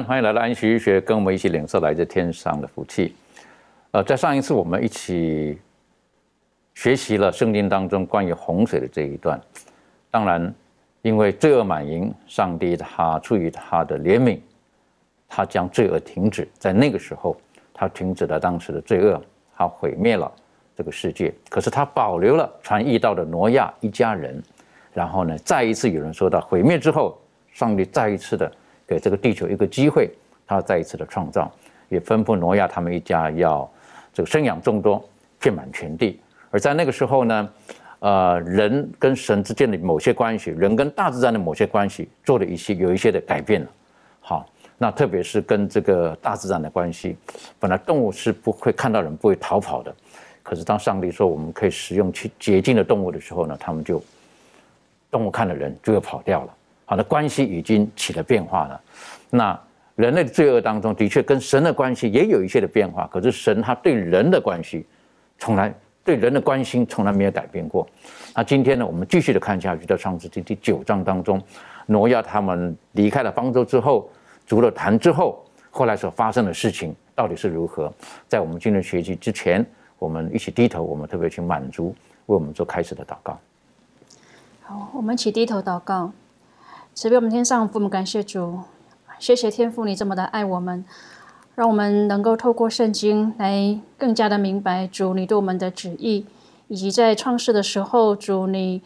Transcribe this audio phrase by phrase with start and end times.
[0.00, 3.14] 欢迎来到安息医学，跟我们一起领受来自天上的福气。
[3.90, 5.58] 呃，在上一次我们一起
[6.72, 9.38] 学习了圣经当中关于洪水的这一段。
[10.10, 10.54] 当然，
[11.02, 14.38] 因为罪恶满盈，上帝他出于他的怜悯，
[15.28, 16.48] 他将罪恶停止。
[16.58, 17.36] 在那个时候，
[17.74, 19.22] 他停止了当时的罪恶，
[19.54, 20.32] 他毁灭了
[20.74, 21.34] 这个世界。
[21.50, 24.42] 可是他保留了传义道的挪亚一家人。
[24.94, 27.18] 然后呢，再一次有人说到毁灭之后，
[27.52, 28.50] 上帝再一次的
[28.92, 30.10] 给这个地球一个机会，
[30.46, 31.50] 他再一次的创造，
[31.88, 33.70] 也吩咐挪亚他们一家要
[34.12, 35.02] 这个生养众多，
[35.40, 36.20] 遍满全地。
[36.50, 37.48] 而在那个时候呢，
[38.00, 43.68] 呃，人跟神之间的某些关系，人跟大自然的某些关系，做了一些有一些的改变了。
[44.20, 47.16] 好，那特别是跟这个大自然的关系，
[47.58, 49.94] 本来动物是不会看到人不会逃跑的，
[50.42, 54.02] 可是当上帝说我们可以使用去洁净的动物的时候呢，他们就
[55.10, 56.54] 动物看了人就要跑掉了。
[56.84, 58.80] 好的关系已经起了变化了。
[59.30, 59.58] 那
[59.94, 63.06] 人类的罪恶当中，的确跟神的关系也有一些的变化。
[63.12, 64.86] 可是神他对人的关系，
[65.38, 67.86] 从来对人的关心从来没有改变过。
[68.34, 71.40] 那今天呢，我们继续的看下去，在创世纪第九章当中，
[71.86, 74.10] 挪亚他们离开了方舟之后，
[74.46, 77.92] 筑了坛之后，后来所发生的事情到底是如何？
[78.26, 79.64] 在我们今天学习之前，
[79.98, 81.94] 我们一起低头，我们特别去满足，
[82.26, 83.38] 为我们做开始的祷告。
[84.62, 86.12] 好，我们起低头祷告。
[86.94, 88.60] 慈悲我们天上父母，感谢主，
[89.18, 90.84] 谢谢天父你这么的爱我们，
[91.54, 96.26] 让我们能够透过圣经来更加的明白主你对我们的旨意，
[96.68, 98.82] 以及在创世的时候，主你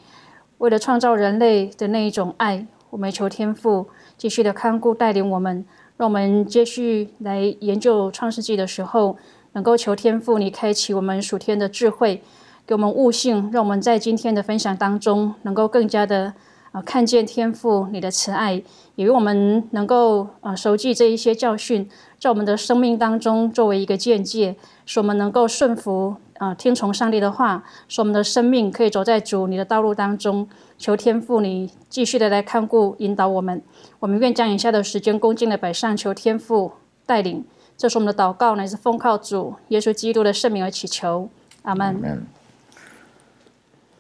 [0.59, 9.17] 为了创造人类的那一种爱，我们求天父继续的看顾带领我们，让我们继续来研究创世纪的时候，
[9.53, 12.23] 能够求天父你开启我们属天的智慧。
[12.65, 16.35] 给我们悟性，让我们在今天的分享当中，能够更加的
[16.77, 18.63] 啊看见天父你的慈爱，
[18.97, 21.89] 也为我们能够啊熟记这一些教训，
[22.21, 24.55] 在我们的生命当中作为一个见解，
[24.85, 30.47] 使我们能够顺服啊听从上帝的话，使我们的生命可以走在主你的道路当中。
[30.77, 33.63] 求天父你继续的来看顾引导我们，
[33.99, 36.73] 我们愿将以下的时间恭敬的摆上，求天父
[37.07, 37.43] 带领。
[37.79, 41.31] 这是我们的祷告，乃是奉靠主耶稣基督的圣名而祈求，
[41.63, 42.27] 阿门。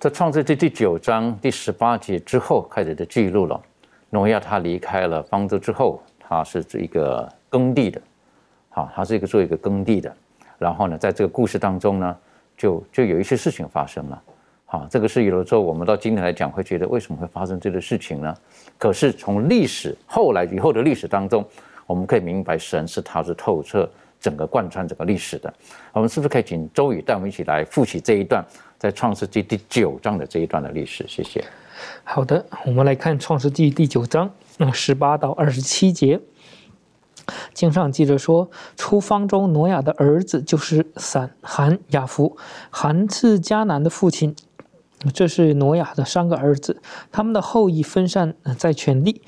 [0.06, 3.60] 在创世纪第九章第十八节之后开始的记录了，
[4.10, 8.00] 挪亚他离开了方舟之后，他是一个耕地的，
[8.68, 10.14] 好，他是一个做一个耕地的。
[10.58, 12.16] 然后呢，在这个故事当中呢，
[12.56, 14.22] 就就有一些事情发生了，
[14.64, 18.32] 好，这个是有的时候我们到今天来讲会觉得为什么会发生这个事情呢？
[18.78, 21.44] 可是从历史后来以后的历史当中，
[21.84, 23.90] 我们可以明白神是他是透彻
[24.20, 25.52] 整个贯穿整个历史的。
[25.92, 28.44] 我们是不是可以请周宇带我们一起来复习这一段？
[28.78, 31.42] 在创世纪第九章的这一段的历史，谢谢。
[32.04, 36.20] 好的，我们来看创世纪第九章，那十八到二十七节。
[37.54, 42.36] 经上记着说，出方舟挪亚的儿子就是散、含、雅弗。
[42.70, 44.36] 含是迦南的父亲，
[45.12, 49.22] 这是挪亚的三个儿子，他们的后裔分散在全地。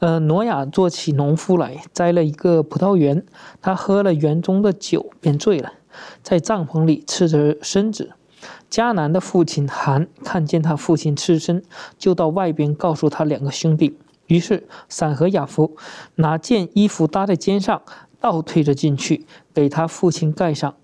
[0.00, 3.24] 呃，挪亚做起农夫来，栽了一个葡萄园，
[3.60, 5.74] 他喝了园中的酒，便醉了，
[6.22, 8.12] 在帐篷里赤着身子。
[8.70, 11.62] 迦南的父亲韩看见他父亲赤身，
[11.98, 13.98] 就到外边告诉他两个兄弟。
[14.26, 15.76] 于是散和雅夫
[16.14, 17.82] 拿件衣服搭在肩上，
[18.20, 20.74] 倒退着进去，给他父亲盖上。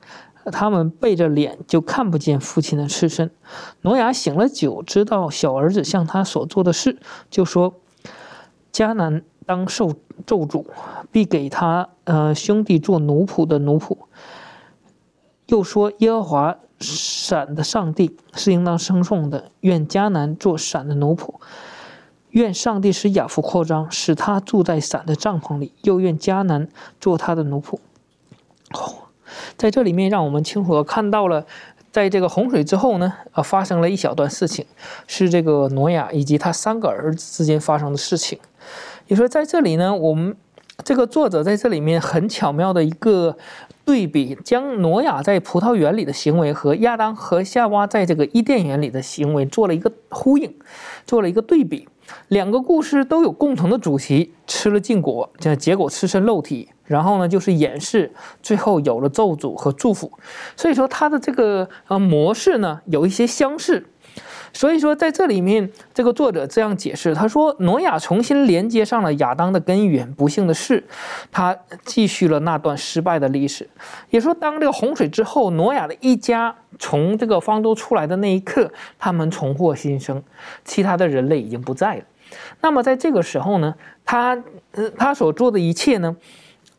[0.52, 3.30] 他们背着脸，就看不见父亲的赤身。
[3.80, 6.98] 挪亚醒了酒，知道小儿子向他所做的事，
[7.30, 7.74] 就说
[8.76, 9.94] ：“迦南当受
[10.26, 10.66] 咒诅，
[11.10, 13.96] 必给他呃兄弟做奴仆的奴仆。”
[15.46, 21.32] 又说：“耶和华。”闪的上帝是应当称颂的，愿迦南做闪的奴仆。
[22.32, 26.68] 愿上帝使亚夫扩张，使他住在伞的帐篷里；又愿迦南
[27.00, 27.78] 做他的奴仆。
[28.74, 29.08] 哦，
[29.56, 31.46] 在这里面，让我们清楚的看到了，
[31.90, 34.66] 在这个洪水之后呢，呃，发生了一小段事情，
[35.06, 38.38] 是这个挪亚以及他三个儿子之间发生的事情。
[39.06, 40.36] 也说在这里呢，我们
[40.84, 43.36] 这个作者在这里面很巧妙的一个。
[43.86, 50.52] 对比将挪亚在葡萄园里的行为和亚当和夏娃在这个伊甸园里的行为做了一个呼应，
[51.06, 51.86] 做了一个对比。
[52.26, 60.10] 两个故事都有共同的主题：吃了禁果，这结果吃身肉体，然后呢就是演示，最后有了咒诅和祝福。
[60.56, 63.86] 所以说它的这个呃模式呢有一些相似。
[64.56, 70.10] 所以说，在这里面，这个作者这样解释，他说，挪亚重新连接上了亚当的根源。
[70.14, 70.82] 不幸的是，
[71.30, 71.54] 他
[71.84, 73.68] 继续了那段失败的历史。
[74.08, 80.22] 也说，当这个洪水之后，挪亚的一家从这个方舟出来的那一刻，他们重获新生，
[80.64, 82.02] 其他的人类已经不在了。
[82.62, 83.74] 那么，在这个时候呢，
[84.06, 84.42] 他
[84.72, 86.16] 呃，他所做的一切呢，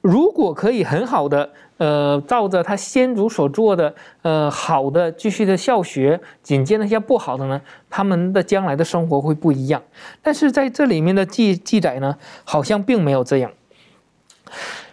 [0.07, 1.49] 如果可以很好的。
[1.77, 3.93] 呃，照着他先祖所做的，
[4.23, 9.79] 呃，好的继续的效学，紧接那些不好的呢，他们的将来的生活会不一样。
[10.23, 13.51] 但是在这里面的记记载呢，好像并没有这样。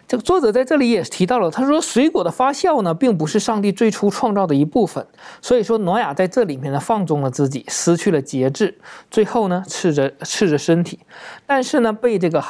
[0.07, 5.05] 这个作者在这里也提到了，他说水果的发酵呢，并不是上帝最初创造的一部分。
[5.41, 8.77] 所以说，挪亚在这里面呢，放纵了自己，失去了节制，
[9.09, 10.99] 最后呢，赤着赤着身体。
[11.47, 12.43] 但是呢，被这个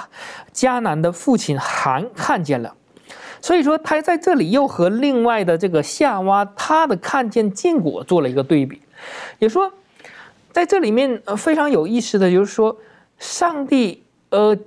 [0.53, 2.75] 迦南的父亲韩看见了。
[3.41, 8.81] 所以说，他在这里又和另外的这个夏娃，他的看见禁果做了一个对比，
[9.39, 9.71] 也说，
[10.51, 12.75] 在这里面非常有意思的就是说，
[13.17, 14.57] 上帝呃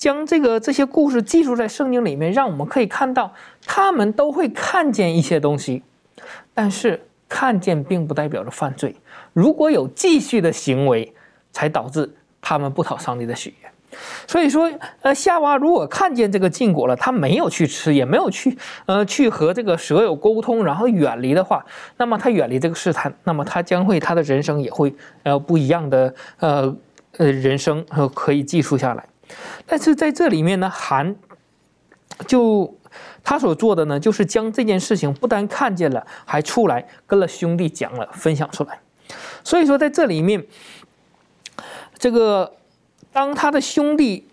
[0.00, 3.34] 将这个这些故事记述在圣经里面，让我们可以看到，
[3.66, 5.82] 他们都会看见一些东西，
[6.54, 8.96] 但是看见并不代表着犯罪，
[9.34, 11.12] 如果有继续的行为，
[11.52, 12.10] 才导致
[12.40, 13.98] 他们不讨上帝的喜悦。
[14.26, 18.56] 所以说，呃，夏娃如果看见这个禁果了，他没有去吃，也没有去，
[18.86, 21.62] 呃，去和这个蛇有沟通，然后远离的话，
[21.98, 24.94] 那么他远离这个试探，那么他将会他的人生也会，
[25.24, 26.74] 呃，不一样的，呃，
[27.18, 29.04] 呃，人生呃可以记述下来。
[29.66, 31.14] 但是在这里面呢，韩
[32.26, 32.76] 就
[33.22, 38.80] 他所做的呢，就是将这件事情不单看见了，还出来跟了兄弟讲了，分享出来。
[39.42, 40.46] 所以说，在这里面，
[41.98, 42.54] 这个。
[43.12, 44.28] 当他的兄弟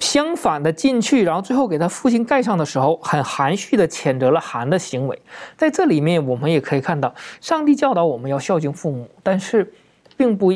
[0.00, 5.22] 相反的进去，然后最后给他父亲盖上的时候，很含蓄的谴责了韩的行为。
[5.58, 9.74] 在这里面，我们也可以看到，上帝教导我们要孝敬父母，但是，
[10.16, 10.54] 并不，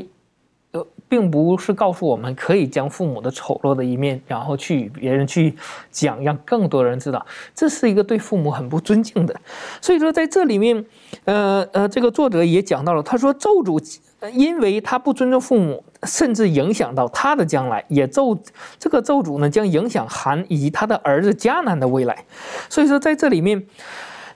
[1.08, 5.54] 并不是告诉我们可以将父母的丑陋的一面，然后去与别人去
[5.90, 7.24] 讲，让更多人知道，
[7.54, 9.34] 这是一个对父母很不尊敬的。
[9.80, 10.84] 所以说，在这里面，
[11.24, 13.98] 呃呃，这个作者也讲到了，他说咒诅。
[14.32, 18.36] 因为他不尊重父母，甚至影响到他的将来，也咒
[18.78, 22.24] 这个咒诅呢，将影响韩以及他的儿子迦南的未来。
[22.68, 23.62] 所以说，在这里面，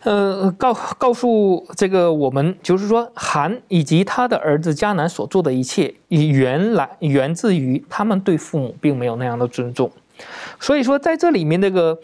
[0.03, 9.91] 呃，告告诉这个我们，就是说，韩以及他的儿子迦南所做的一切，原来源自于他们对父母并没有那样的尊重。
[10.59, 11.99] 所以说，在这里面那个，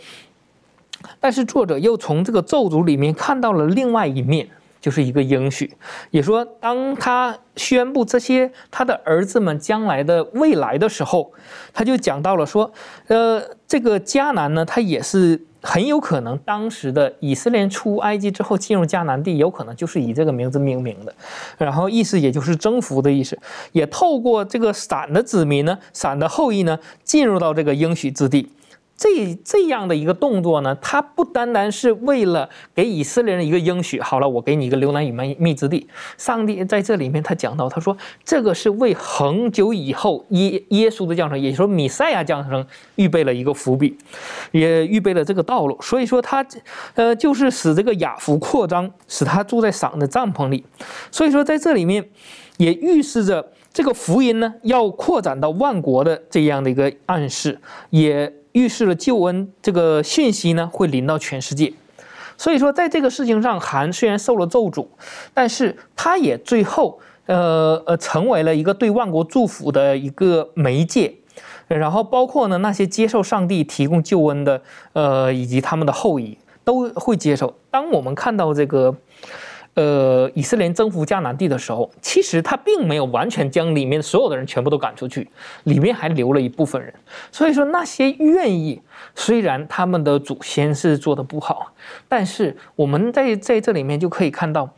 [1.20, 4.48] 但是作者又从这个咒诅里面看到了另外一面。
[4.78, 5.74] 就是一个应许，
[6.12, 11.32] 也说当他宣布这些他的儿子们将来的未来的时候，
[11.72, 12.70] 他就讲到了说，
[13.08, 21.12] 呃，这个迦南呢，他也是很有可能当时的以色列出埃及之后进入迦南地，有可能就是以这个名字命名的，
[21.58, 23.36] 然后意思也就是征服的意思，
[23.72, 28.48] 也透过这个闪的子民呢，闪的后裔呢，进入到这个应许之地。
[28.96, 35.86] 这这样的一个动作呢，它不单单是为了给以色列人一个应许，好了，我给你一个流难与密密之地。
[36.16, 43.98] 上帝在这里面他讲到，他说这个是为很久以后耶耶稣的降生，也就是说米赛亚降生预备了一个伏笔，
[44.52, 45.78] 也预备了这个道路。
[45.82, 46.44] 所以说他，
[46.94, 50.64] 呃，就是使这个亚福扩张，使他住在赏的帐篷里。
[51.10, 52.08] 所以说在这里面，
[52.56, 57.60] 也预示着这个福音呢要扩展到万国的这样的一个暗示，
[57.90, 58.32] 也。
[58.56, 61.74] 预示了救恩这个讯息呢，会临到全世界。
[62.38, 64.86] 所以说，在这个事情上，韩虽然受了咒诅，
[65.34, 71.16] 但是他也最后，呃呃，成为了一个对万国祝福的一个媒介。
[71.68, 74.62] 然后，包括呢那些接受上帝提供救恩的，
[74.94, 77.54] 呃，以及他们的后裔都会接受。
[77.70, 78.96] 当我们看到这个。
[79.76, 85.28] 呃，以色列征服迦南地的时候，其实他并没有完全将里面所有的人全部都赶出去，
[85.64, 86.92] 里面还留了一部分人。
[87.30, 88.80] 所以说，那些愿意，
[89.14, 91.74] 虽然他们的祖先是做的不好，
[92.08, 94.70] 但是我们在在这里面就可以看到，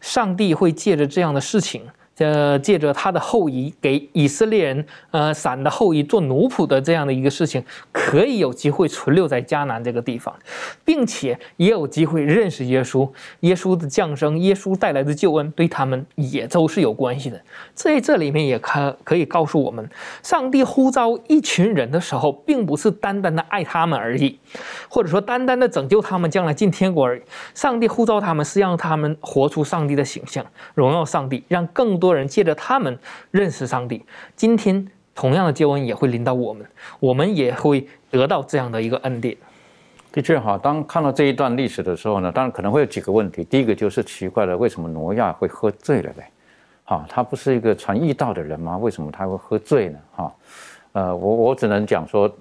[0.00, 1.82] 上帝会借着这样的事情，
[2.18, 10.34] 呃，借着他的后裔给以色列人，呃，散的后裔做奴仆的这样的一个事情，可以有机会存留在迦南这个地方，
[10.84, 13.08] 并且也有机会认识耶稣。
[13.40, 17.40] 耶稣的降生，耶稣带来的救恩，对他们也都是有关系的。
[17.72, 19.88] 在这里面也可可以告诉我们，
[20.24, 24.36] 上帝呼召一群人的时候，并不是单单的爱他们而已，
[24.88, 27.22] 或者说单单的拯救他们将来进天国而已。
[27.54, 30.44] 上帝呼召他们是让他们活出上帝的形象，
[30.74, 32.07] 荣耀上帝，让更多。
[32.08, 32.98] 多人借着他们
[33.30, 34.02] 认识上帝，
[34.34, 36.66] 今天同样的救恩也会临到我们，
[37.00, 39.36] 我们也会得到这样的一个恩典。
[40.10, 43.44] 的确哈，当看到这一段历史的时候呢，当然可能会有几个问题。
[43.44, 46.24] 第一个就是奇怪了，为什么挪亚会喝醉了嘞？
[46.84, 48.78] 哈，他不是一个传义道的人吗？
[48.78, 49.98] 为什么他会喝醉呢？
[50.16, 50.34] 哈，
[50.92, 52.34] 呃，我我只能讲说，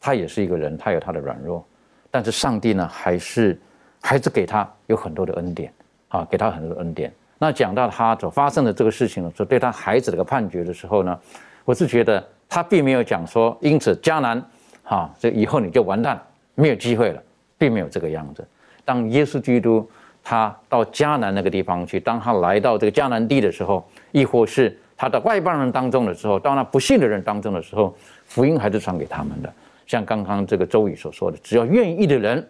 [0.00, 1.64] 他也是一个人，他有他的软弱，
[2.10, 3.60] 但是上帝呢，还是
[4.02, 5.72] 还是给他有很多的恩典，
[6.08, 7.12] 啊，给他很多的恩典。
[7.38, 11.18] 那讲到他所发生的这个事情的时候，对他孩子的个判决的时候呢，
[11.64, 14.42] 我是觉得他并没有讲说，因此迦南，
[14.82, 16.20] 哈，这以后你就完蛋，
[16.54, 17.22] 没有机会了，
[17.56, 18.46] 并没有这个样子。
[18.84, 19.88] 当耶稣基督
[20.24, 27.94] 他到迦南那个地方去，当他来到这个迦南地的时候，亦或是他的外邦人当中的时候，到那不信的人当中的时候，
[28.26, 29.52] 福音还是传给他们的。
[29.86, 32.46] 像刚刚这个周宇所说的，只要愿意的人，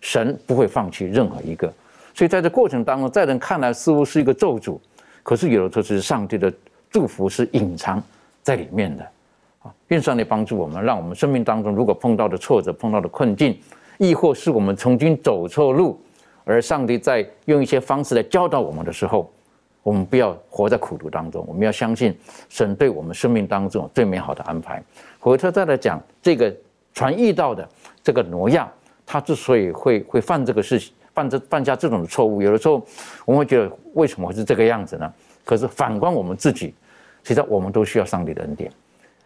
[0.00, 1.70] 神不会放弃任何一个。
[2.14, 4.78] 所以在这过程当中，在人看来似乎是一个咒诅，
[5.22, 6.52] 可是有的时候是上帝的
[6.90, 8.02] 祝福是隐藏
[8.42, 9.06] 在里面的。
[9.62, 13.58] 啊，愿上帝帮助我们，让我们生命当中如果碰到的挫折、碰到的困境，
[13.98, 16.00] 亦或是我们曾经走错路，
[16.44, 19.30] 而上帝在用一些方式来教导我们的时候，
[19.82, 24.82] 我们不要活在苦读当中，我们要相信神对我们生命当中最美好的安排。
[25.18, 26.50] 回头再来讲这个
[26.94, 27.68] 传译到的
[28.02, 28.66] 这个挪亚，
[29.04, 30.94] 他之所以会会犯这个事情。
[31.14, 32.84] 犯这犯下这种的错误，有的时候
[33.24, 35.12] 我们会觉得为什么会是这个样子呢？
[35.44, 36.74] 可是反观我们自己，
[37.24, 38.70] 其实我们都需要上帝的恩典，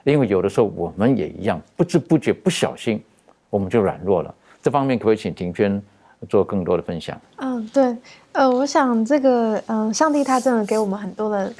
[0.04, 3.02] 因为有的时候我们也一样，不知不觉不小心
[3.50, 4.34] 我们就软弱了。
[4.62, 5.82] 这方面可不可以请庭轩
[6.28, 7.20] 做更多的分享？
[7.36, 7.96] 嗯，对，
[8.32, 11.52] 呃，我想这个，嗯，上帝他真的给我们很多的。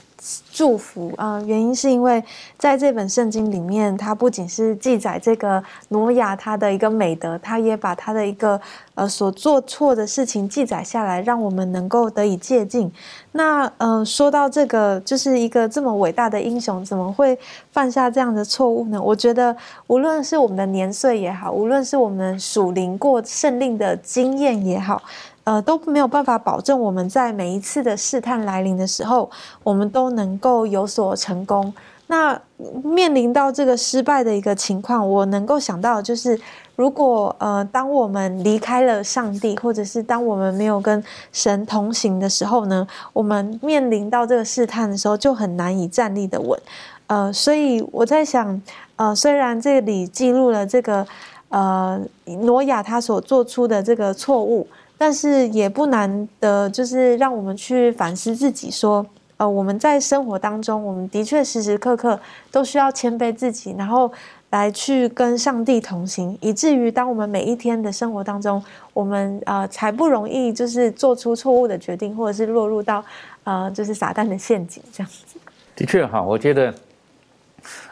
[0.51, 1.41] 祝福啊！
[1.45, 2.23] 原因是因为
[2.57, 8.59] 在这本圣经里面，它不仅是记载这个挪亚他的一个美德，他也把他的一个
[8.95, 12.91] 呃所做错的事情记载下来，让我们能够得以借鉴。
[13.33, 17.39] 那嗯，说到这个，就是一个这么伟大的英雄，怎么会
[17.73, 19.03] 犯下这样的错误呢？
[19.03, 19.55] 我觉得，
[19.89, 25.03] 无论是我们的年岁也好，无论是我们属灵过圣令的经验也好。
[25.45, 29.31] 呃，都没有办法保证我们在每一次的试探来临的时候，
[29.63, 31.73] 我们都能够有所成功。
[32.07, 32.39] 那
[32.83, 36.39] 面临到这个失败的一个情况，我能够想到就是，
[36.77, 46.59] 如果呃，当我们离开了上帝，或者是当我们没有跟神同行的时候呢，我们面临到这个试探的时候，就很难以站立的稳。
[47.07, 48.61] 呃，所以我在想，
[48.97, 51.07] 呃，虽然这里记录了这个
[51.49, 54.67] 呃挪亚他所做出的这个错误。
[55.05, 59.05] 但是也不难的，就是让我们去反思自己，说，
[59.37, 62.19] 呃，我们在生活当中，我们的确时时刻刻
[62.51, 64.11] 都需要谦卑自己，然后
[64.49, 73.05] 来去跟上帝同行，以至于当我们每一天的生活当中，我们呃才不容易就是做出错误的决定，或者是落入到
[73.43, 75.39] 呃就是撒旦的陷阱这样子。
[75.77, 76.75] 的确哈，我觉得，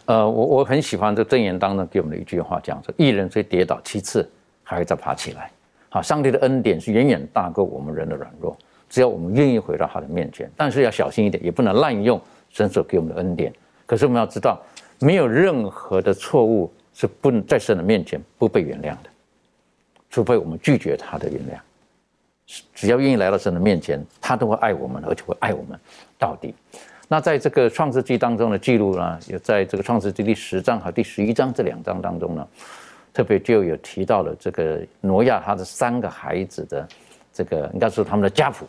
[0.07, 4.27] 呃，我我很喜欢这箴言当中给我们的一句话，讲说：“一人虽跌倒七次，
[4.65, 5.51] 还会再爬起来。”
[5.95, 8.57] 好，上帝的恩典是远远大过我们人的软弱，
[8.89, 12.19] 只要我们愿意回到他的面前，但是要小心一点，也不能滥用
[12.49, 13.53] 神所给我们的恩典。
[13.85, 14.59] 可是我们要知道，
[15.01, 19.11] 没有任何的错误是不能在神的面前不被原谅的，
[20.09, 21.61] 除非我们拒绝他的原谅。
[22.75, 25.79] 只要愿意来到神的面前，他都会爱我们，而且会爱我们
[26.19, 26.55] 到底。
[27.07, 32.49] 那在这个创世纪当中的记录呢，也在这个创世纪第十章和第十一章这两章当中呢。
[33.13, 36.89] 特别就有提到了这个挪亚他的三个孩子的
[37.33, 38.67] 这个应该说他们的家谱，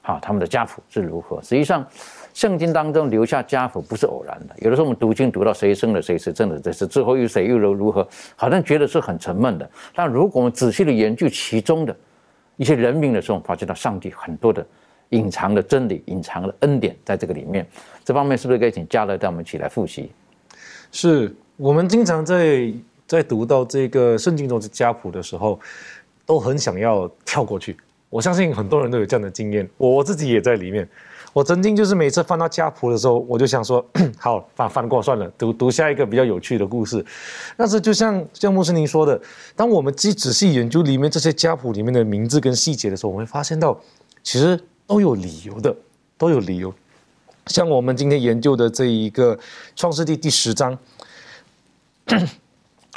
[0.00, 1.42] 好，他们的家谱是如何？
[1.42, 1.84] 实际上，
[2.32, 4.54] 圣经当中留下家谱不是偶然的。
[4.58, 8.06] 有的时候我们读经读到谁生了谁是真的，这是之后又谁又如如何，
[8.36, 9.68] 好像觉得是很沉闷的。
[9.94, 11.96] 但如果我们仔细的研究其中的
[12.56, 14.64] 一些人名的时候，发现到上帝很多的
[15.08, 17.66] 隐藏的真理、隐藏的恩典在这个里面。
[18.04, 20.12] 这方面是不是可以请嘉乐带我们一起来复习？
[20.92, 22.72] 是我们经常在。
[23.10, 25.58] 在读到这个圣经中的家谱的时候，
[26.24, 27.76] 都很想要跳过去。
[28.08, 30.88] 我相信很多人都有这样的经验，我自己也在里面。
[31.32, 33.84] 我曾经就是每次翻到家谱的时候，我就想说，
[34.16, 37.04] 好翻翻过算了，读读下一个比较有趣的故事。
[37.56, 39.20] 但是就像像穆斯林说的，
[39.56, 43.76] 当我们既仔细研究里面这些家谱里面的名字跟细节的时候，我们会发现到，
[44.22, 45.74] 其实都有理由的，
[46.16, 46.72] 都有理由。
[47.46, 49.36] 像我们今天研究的这一个
[49.74, 50.78] 创世纪第十章。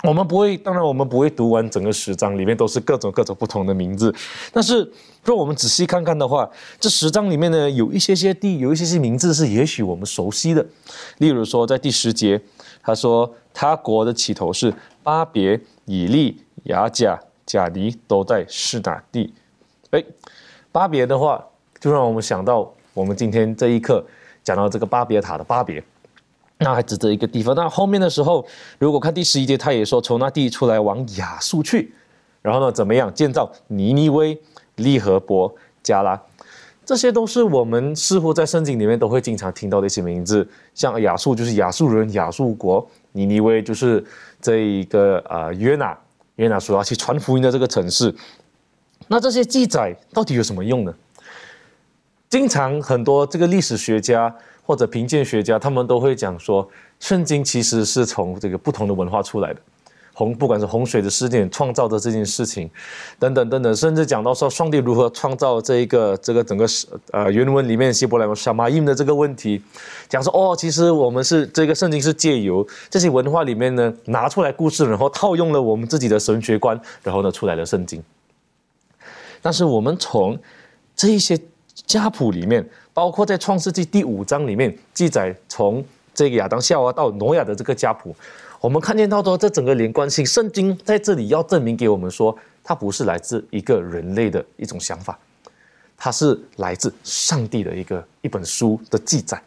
[0.04, 4.14] 我们不会，当然我们不会读完整个十章，里面都是各种各种不同的名字。
[4.52, 4.92] 但是，
[5.24, 10.66] 若我们仔细看看的话，这十章里面呢，有一些些地，有一些些名字是也许我们熟悉的。
[11.20, 12.42] 例如说，在第十节，
[12.82, 19.34] 他说他国的起头是巴别、以利、雅甲、贾尼，都在示哪地。
[19.92, 20.04] 哎，
[20.74, 21.42] 巴别的话，
[21.80, 24.06] 就让我们想到我们今天这一课
[24.44, 25.82] 讲到这个巴别塔的巴别。
[26.64, 27.54] 那还指着一个地方。
[27.54, 28.44] 那后面的时候，
[28.80, 31.94] 如果看第十一节，他也说从那地出来往亚述去，
[32.42, 34.40] 然后呢，怎么样建造尼尼微、
[34.78, 35.54] 利和伯、
[35.84, 36.20] 加拉，
[36.86, 40.48] 这些都是我们似乎在圣经里面都会经常听到的一些名字。
[40.74, 44.04] 像亚述就是亚述人、亚述国，尼尼微就是
[44.42, 45.98] 这一个呃约拿，
[46.38, 48.14] 约拿说要去传福音的这个城市。
[49.08, 50.94] 那这些记载到底有什么用呢？
[52.30, 54.34] 经常很多这个历史学家。
[54.66, 56.68] 或者贫贱学家，他们都会讲说，
[57.00, 59.60] 圣经其实是从这个不同的文化出来的，
[60.14, 62.70] 洪不管是洪水的事件创造的这件事情，
[63.20, 66.66] 等等等等，甚至讲到说上帝如何创造这一个这个整个
[67.12, 69.62] 呃原文里面希伯来文沙马印的这个问题，
[70.08, 78.02] 讲说哦，其实我们是这个圣经是借由这些文化里面呢拿出来故事，然后套用了我们自己的神学观，然后呢出来了圣经。
[79.42, 80.40] 但是我们从
[80.96, 81.38] 这一些
[81.86, 82.66] 家谱里面。
[82.94, 85.84] 包括在创世纪第五章里面记载，从
[86.14, 88.16] 这个亚当夏娃到挪亚的这个家谱，
[88.62, 95.18] 我们看见到说这整个连贯性，圣经在这里要证明给我们说，它不是来自一个人类的一种想法，
[95.98, 99.42] 它是来自上帝的一个一本书的记载，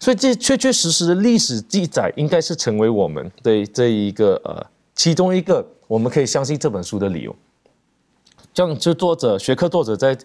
[0.00, 7.34] 所以这确确实实的历史记载，应该是成为我们的这一个呃其中一个我们可以相信这本书的理由。
[8.56, 10.16] 这样，就作者学科作者在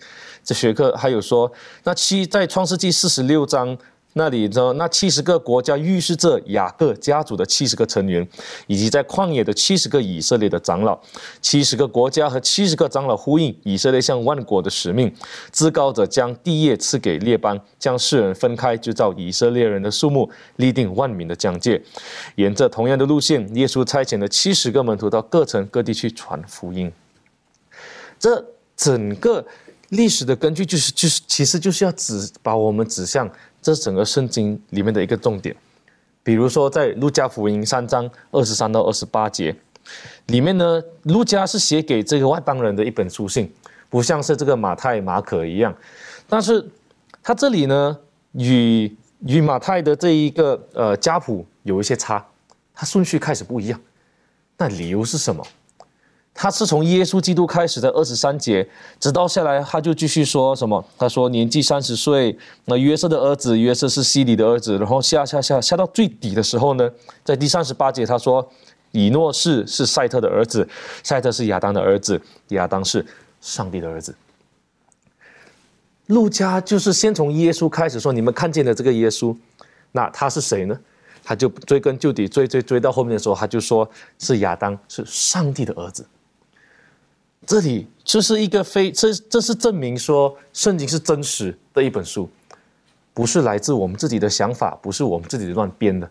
[0.42, 1.52] 这学科还有说，
[1.84, 3.78] 那七在创世纪四十六章
[4.14, 8.26] 那里呢，那七十个国家预示着雅各家族的七十个成员，
[8.68, 10.98] 以及在旷野的七十个以色列的长老，
[11.41, 15.13] 七十个国家和七十个长老呼应以色列向万国的使命，
[15.52, 21.82] 至高者将地业赐给列邦，将世人分开，就照以色列人的数目立定万民的疆界，
[22.36, 26.89] 沿着同样的路线，耶稣差遣了七十个门徒到各城各地去传福音。
[28.21, 28.45] 这
[28.77, 29.43] 整个
[29.89, 33.27] 历史的根据就是就是，其实就是要指把我们指向
[33.60, 35.55] 这整个圣经里面的一个重点。
[36.21, 39.55] 比如说，在路加福音三章二十三到二十八节
[40.27, 43.51] 里面呢，路加是写给这个外邦人的一本书信，
[43.89, 45.75] 不像是这个马太、马可一样。
[46.29, 46.63] 但是
[47.23, 47.97] 他这里呢，
[48.34, 52.23] 与与马太的这一个呃家谱有一些差，
[52.75, 53.81] 它顺序开始不一样。
[54.57, 55.43] 那理由是什么？
[56.34, 58.67] 他是从耶稣基督开始的二十三节，
[59.00, 60.84] 直到下来，他就继续说什么？
[60.98, 64.78] 他说年纪三十岁，那约瑟的儿子，约瑟是西里的儿子。
[64.78, 66.89] 然后下下下下到最底的时候呢，
[67.24, 68.50] 在第三十八节，他说
[68.91, 70.67] 以诺士是赛特的儿子，
[71.04, 73.06] 赛特是亚当的儿子，亚当是
[73.41, 74.15] 上帝的儿子。
[76.08, 79.36] 路加就是先从耶稣开始说，你们看见的这个耶稣，
[79.91, 80.80] 那他是谁呢？
[81.24, 86.04] 他就追根究底，追追追到后面的时候，他就说是亚当是上帝的儿子。
[87.45, 92.30] 这里这是一个非这这是证明说圣经是真实的一本书，
[93.13, 96.10] 不是来自我们自己的想法，不是我们自己乱编的。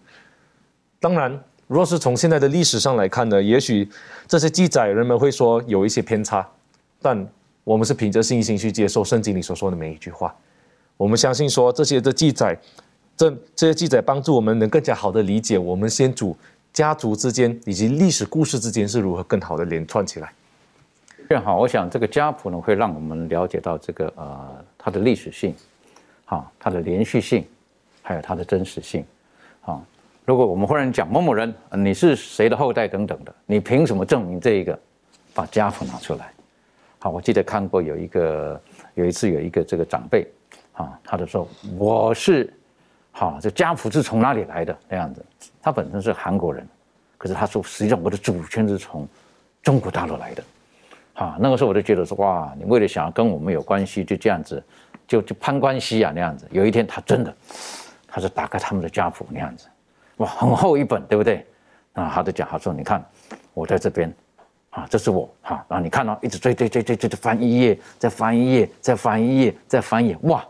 [0.99, 3.89] 当然，若是从现在的历史上来看呢，也许
[4.27, 6.47] 这些记载人们会说有一些偏差，
[7.01, 7.27] 但
[7.63, 10.35] 我们是凭着信心去接受圣经里所说的每一句话。
[10.97, 12.59] 我们相信说这些的记载，
[13.17, 16.37] 这这些记载帮助我们能更加好的理解我们先祖
[16.73, 20.33] 家族之间以及历史故事之间是如何更好的连串起来。
[21.31, 25.55] 正好，我想这个家谱呢，会让我们了解到这个呃它的历史性，
[26.25, 27.47] 好，它的连续性，
[28.03, 29.05] 还有它的真实性，
[29.61, 29.81] 好。
[30.25, 34.77] 如果我们忽然讲某某人，你是谁的后代等等的，你凭什么证明这一个？
[35.33, 36.33] 把家谱拿出来。
[36.99, 38.61] 好，我记得看过有一个
[38.95, 40.27] 有一次有一个这个长辈，
[40.73, 41.47] 啊，他就说
[41.79, 42.53] 我是，
[43.13, 45.25] 好，这家谱是从哪里来的那样子？
[45.63, 46.67] 他本身是韩国人，
[47.17, 49.07] 可是他说实际上我的祖先是从
[49.63, 50.43] 中国大陆来的。
[51.21, 54.65] 啊，那个时候我就觉得说，哇，你为了想要跟我们有关系，就这样子，
[55.07, 56.49] 就就攀关系啊那样子。
[56.51, 57.37] 有一天他真的，
[58.09, 59.67] 他是打开他们的家谱那样子，
[60.17, 61.47] 哇，很厚一本，对不对？
[61.93, 63.05] 啊，他就讲，他说，你看，
[63.53, 64.11] 我在这边，
[64.71, 70.43] 啊，这是我，哈，然后你看到一直追追追追追翻一页，再翻一页，再翻一页，再翻页，哇，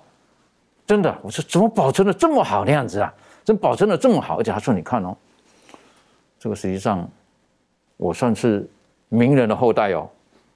[0.86, 3.12] 真的，我说怎么保存的这么好那样子啊？
[3.42, 5.16] 怎么保存的这么好，而且他说，你看哦，
[6.38, 7.10] 这个实际上
[7.96, 8.70] 我算是
[9.08, 10.08] 名人的后代哦。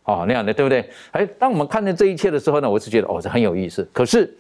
[0.05, 0.89] 哦，那样的对不对？
[1.13, 3.89] 哎，当我们看见这一切的时候呢，我是觉得哦，这很有意思。
[3.93, 4.33] 可是，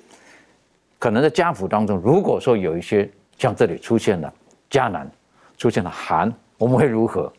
[0.98, 4.32] 可能在家谱当中，如果说有一些像这里出现了
[4.70, 5.10] 迦南，
[5.56, 7.32] 出现了韩，我们会如何？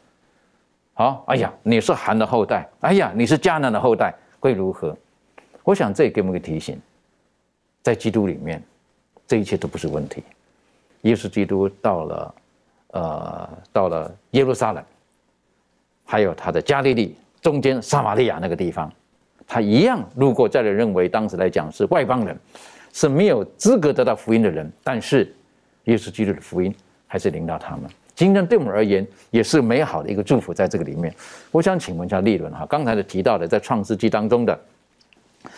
[0.93, 4.97] 好，哎呀，你是韩的后代，哎呀，你是迦南的后代，会如何？
[5.63, 6.79] 我想这也给我们一个提醒，
[7.83, 8.63] 在基督里面，
[9.27, 10.23] 这一切都不是问题。
[11.01, 12.35] 耶稣基督到了，
[12.91, 14.83] 呃，到了耶路撒冷，
[16.05, 18.91] 还有他的加利利中间撒玛利亚那个地方，
[19.45, 22.35] 他一样路过，在人认为当时来讲是外邦人。
[22.97, 25.29] 是没有资格得到福音的人，但是
[25.83, 26.73] 耶稣基督的福音
[27.07, 27.81] 还是领到他们。
[28.15, 31.13] 今天对我们而言也是美好的一个祝福，在这个里面，
[31.51, 34.57] 我想请问一下利伦哈，刚才的提到的在创世纪当中的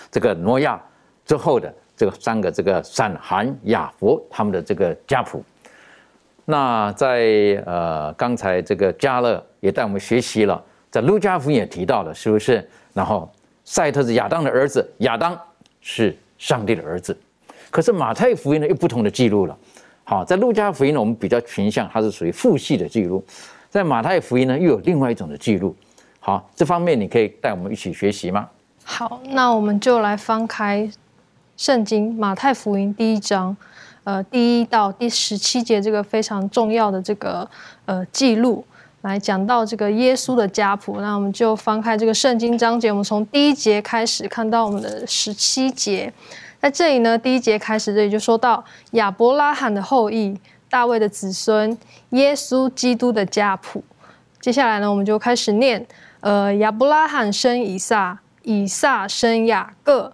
[0.10, 0.82] 这个挪亚
[1.28, 5.44] 之后的这个三个这个闪、含、雅佛他们的这个家谱，
[6.44, 12.68] 那在呃刚才这个加勒也带我们学习了，在路加福音也提到了，是不是？
[12.94, 13.32] 然后
[13.66, 15.40] 赛特是亚当的儿子，亚当
[15.82, 17.16] 是上帝的儿子。
[17.70, 19.58] 可是马太福音呢又不同的记录了，
[20.06, 23.24] 好，在路加福音呢我们比较倾向它是属于父系的记录，
[23.70, 25.76] 在马太福音呢又有另外一种的记录，
[26.20, 28.50] 好，这方面你可以带我们一起学习吗？
[28.84, 30.90] 好，那我们就来翻开
[31.58, 33.56] 圣经马太福音第一章，
[34.06, 37.48] 呃，第一到第十七节这个非常重要的这个
[37.86, 38.66] 呃记录，
[39.02, 46.12] 来讲到这个耶稣的家谱，那我们就翻开这个圣经章节，我们从第一节开始看到我们的十七节。
[46.60, 50.38] 在这里呢，第一节开始，这里就说到亚伯拉罕的后裔、
[50.70, 51.78] 大卫的子孙、
[52.10, 53.84] 耶稣基督的家谱。
[54.42, 55.86] 接下来呢，我们就开始念：
[56.20, 60.12] 呃，亚伯拉罕生以撒，以撒生雅各，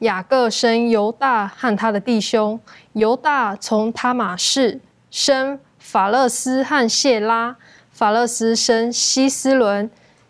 [0.00, 2.58] 雅各生犹大和他的弟兄，
[2.94, 7.56] 犹大从他马氏生法勒斯和谢拉，
[7.94, 9.88] 法勒斯生希斯伦，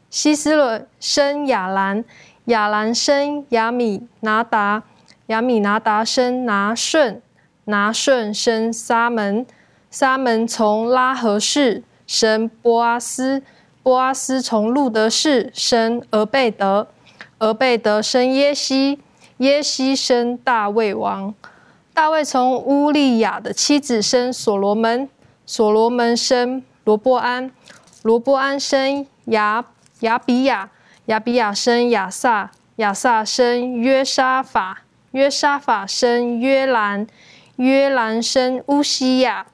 [0.09, 2.05] 希斯伦生亚兰，
[2.45, 4.85] 亚兰生亚米拿达。
[5.29, 7.23] 亚米拿达生拿顺，
[7.65, 9.47] 拿顺生沙门，
[9.91, 13.43] 沙门从拉合氏生波阿斯，
[13.83, 16.89] 波阿斯从路德氏生俄贝德，
[17.39, 19.01] 俄贝德生耶西，
[19.39, 21.35] 耶西生大卫王，
[21.95, 25.09] 大卫从乌利亚的妻子生所罗门，
[25.47, 27.51] 所罗门生罗波安，
[28.03, 29.65] 罗波安生亚
[30.01, 30.71] 亚比亚，
[31.07, 34.79] 亚比亚生亚萨，亚萨生约沙法。
[35.13, 37.07] 约沙法生约兰，
[37.55, 39.47] 约兰生乌西亚，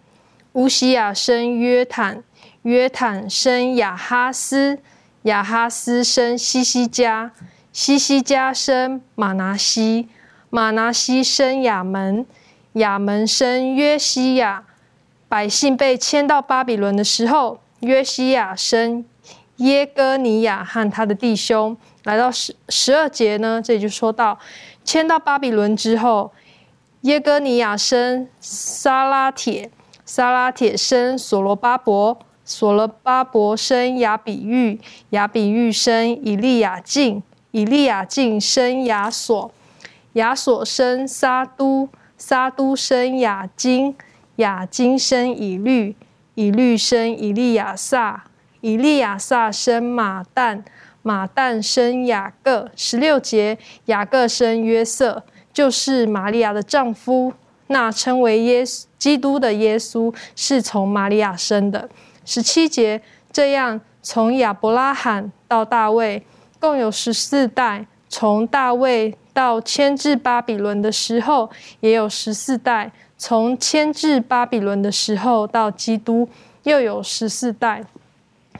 [0.54, 2.24] 乌西亚生约坦，
[2.62, 4.78] 约坦生亚哈斯，
[5.24, 7.30] 亚哈斯生西西加，
[7.74, 10.08] 西西加生马拿西，
[10.48, 12.24] 马拿西生亚门，
[12.72, 14.64] 亚门生约西亚。
[15.30, 19.04] 百姓被迁到巴比伦的时候，约西亚生
[19.58, 21.76] 耶哥尼亚和他的弟兄。
[22.02, 24.36] 来到十十二节呢，这里就说到。
[24.84, 26.32] 迁到巴比伦之后，
[27.02, 29.70] 耶哥尼亚生沙拉铁，
[30.04, 39.52] 沙拉铁生所罗巴伯，所罗巴伯生亚比玉，亚比玉生以利亚敬，以利亚敬生亚索，
[40.14, 41.88] 亚索生沙都，
[42.18, 43.94] 沙都生亚金，
[44.36, 45.94] 亚金生以律，
[46.34, 48.24] 以律生以利亚撒，
[48.60, 50.62] 以利亚撒生马旦。
[51.02, 57.32] 马旦生雅各，十六节，雅各生约瑟，就是玛利亚的丈夫。
[57.68, 58.62] 那称为耶
[58.98, 61.88] 基督的耶稣，是从玛利亚生的。
[62.26, 63.00] 十七节，
[63.32, 66.22] 这样从亚伯拉罕到大卫，
[66.58, 71.48] 共有十四代；从大卫到迁至巴比伦的时候，
[71.80, 76.26] 也有十四代；从迁至巴比伦的时候到基督，
[76.62, 77.84] 又有十四代。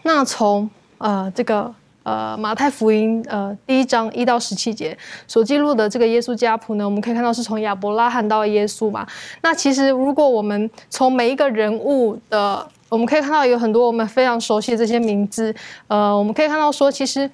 [0.03, 0.69] 那从
[0.99, 1.75] 呃这个。
[2.03, 4.97] 呃，马太福音呃第一章一到十七节
[5.29, 9.07] 所记录的这个耶稣家谱呢，我们可以看到是从亚伯拉罕到耶稣嘛。
[9.43, 15.55] 那其实如果我们从每一个人物的，我们可以看到有很多我们非常熟悉的这些名字。
[15.89, 17.31] 呃，我们可以看到说，其实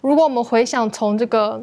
[0.00, 1.62] 如果我们回想从这个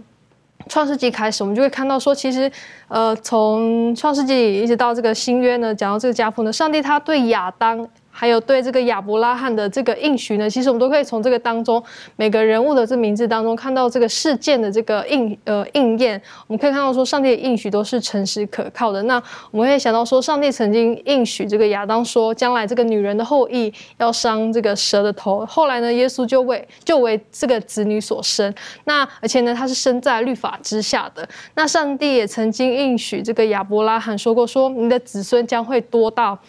[0.67, 2.51] 创世纪开始，我们就会看到说，其实
[2.88, 7.88] 呃从创世纪一直到这个新约呢，讲到这个家谱呢，上帝他对亚当。
[8.17, 11.84] 还有对这个亚伯拉罕的这个应许呢，其实我们都可以从这个当中
[12.15, 16.19] 每个人物的这名字当中看到这个事件的这个应呃应验。
[16.47, 19.04] 我们可以看到说，上帝的应许都是诚实可靠的。
[19.04, 25.45] 那我们会想到说，上帝曾经应许这个亚当说，将来这个女人的后裔要伤这个蛇的头。
[25.45, 28.54] 后来呢，耶稣就为就为这个子女所生。
[28.86, 31.28] 那而且呢，他是生在律法之下的。
[31.56, 36.39] 那上帝也曾经应许这个亚伯拉罕说过，说你的子孙将会多到。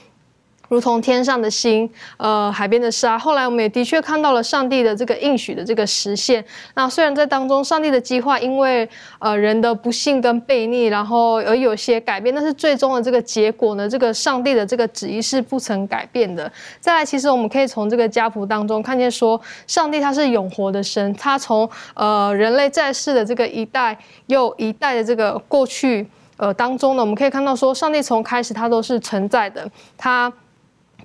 [0.69, 3.19] 如同天上的星，呃，海边的沙。
[3.19, 6.45] 后来我们也的确看到了上帝的这个应许的这个实现。
[6.75, 16.51] 那虽然在当中，上帝的计划因为呃人的不幸跟悖逆，然后而有些改变，但是最终的这个结果呢，这个上帝的这个旨意是不曾改变的。
[16.81, 30.33] 再来，其实我们可以从这个家谱当中看见，说上帝他是永活的神，他从呃人类在世的这个一代又一代的这个过去呃当中呢，我们可以看到说，上帝从开始他都是存在的，他。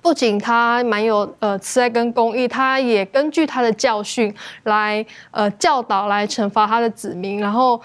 [0.01, 4.33] 不仅他蛮有呃慈爱跟公义，他也根据他的教训
[4.63, 7.79] 来呃教导、来惩罚他的子民，然后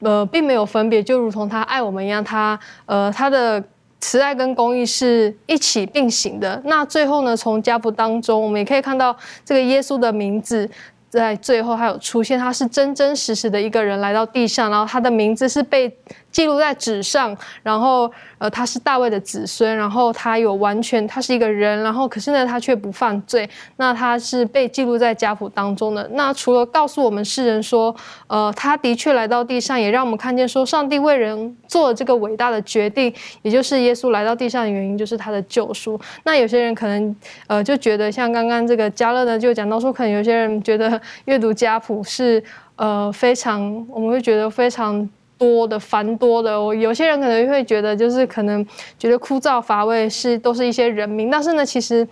[0.00, 3.62] 呃并没有分别，就如同他爱我们一样，他呃他的
[4.00, 6.60] 慈爱跟公益是一起并行的。
[6.66, 10.68] 那最后呢，从家谱当中，我们也可以看到这个耶稣的名字。
[11.08, 15.94] 在最后，还有出现，他是真真实实的一个人来到地上，然后他的名字是被
[16.32, 26.08] 记录在纸上，然后呃，他是大卫的子孙，然后他有完全，他是一个人，然后可是呢，他却不犯罪，那他是被记录在家谱当中的。
[26.14, 27.94] 那除了告诉我们世人说，
[28.26, 36.00] 呃，他的确来到地上，也让我们看见说，上帝为人做了这个伟大的决定，也就是耶稣来到地上的原因，就是他的救赎。
[36.24, 37.16] 那有些人可能
[37.46, 41.00] 呃就觉得，像刚刚这个加勒呢，就讲到说，可能有些人觉得。
[41.24, 42.42] 阅读家谱是
[42.76, 45.08] 呃非常，我们会觉得非常
[45.42, 46.52] 多的繁多的。
[46.76, 48.64] 有些人可能会觉得就是可能
[48.96, 51.28] 觉得枯燥乏味，是都是一些人名。
[51.28, 52.06] 但是呢，其实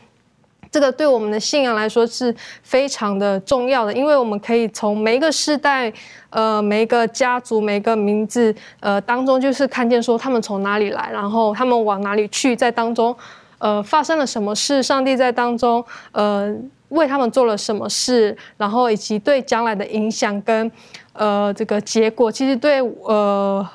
[0.68, 5.92] 这个对我们的信仰来说是非常的重要的，因为我们可以从每一个世代、
[6.30, 13.16] 呃每一个家族、每一个名字呃当中，就是看见说他们从哪里来，然后他们往哪里去，在当中
[13.58, 16.52] 呃发生了什么事，上帝在当中呃。
[16.90, 20.70] 为他们做了什么事，然后以及对将来的影响跟
[21.12, 23.66] 呃这个结果，其实对呃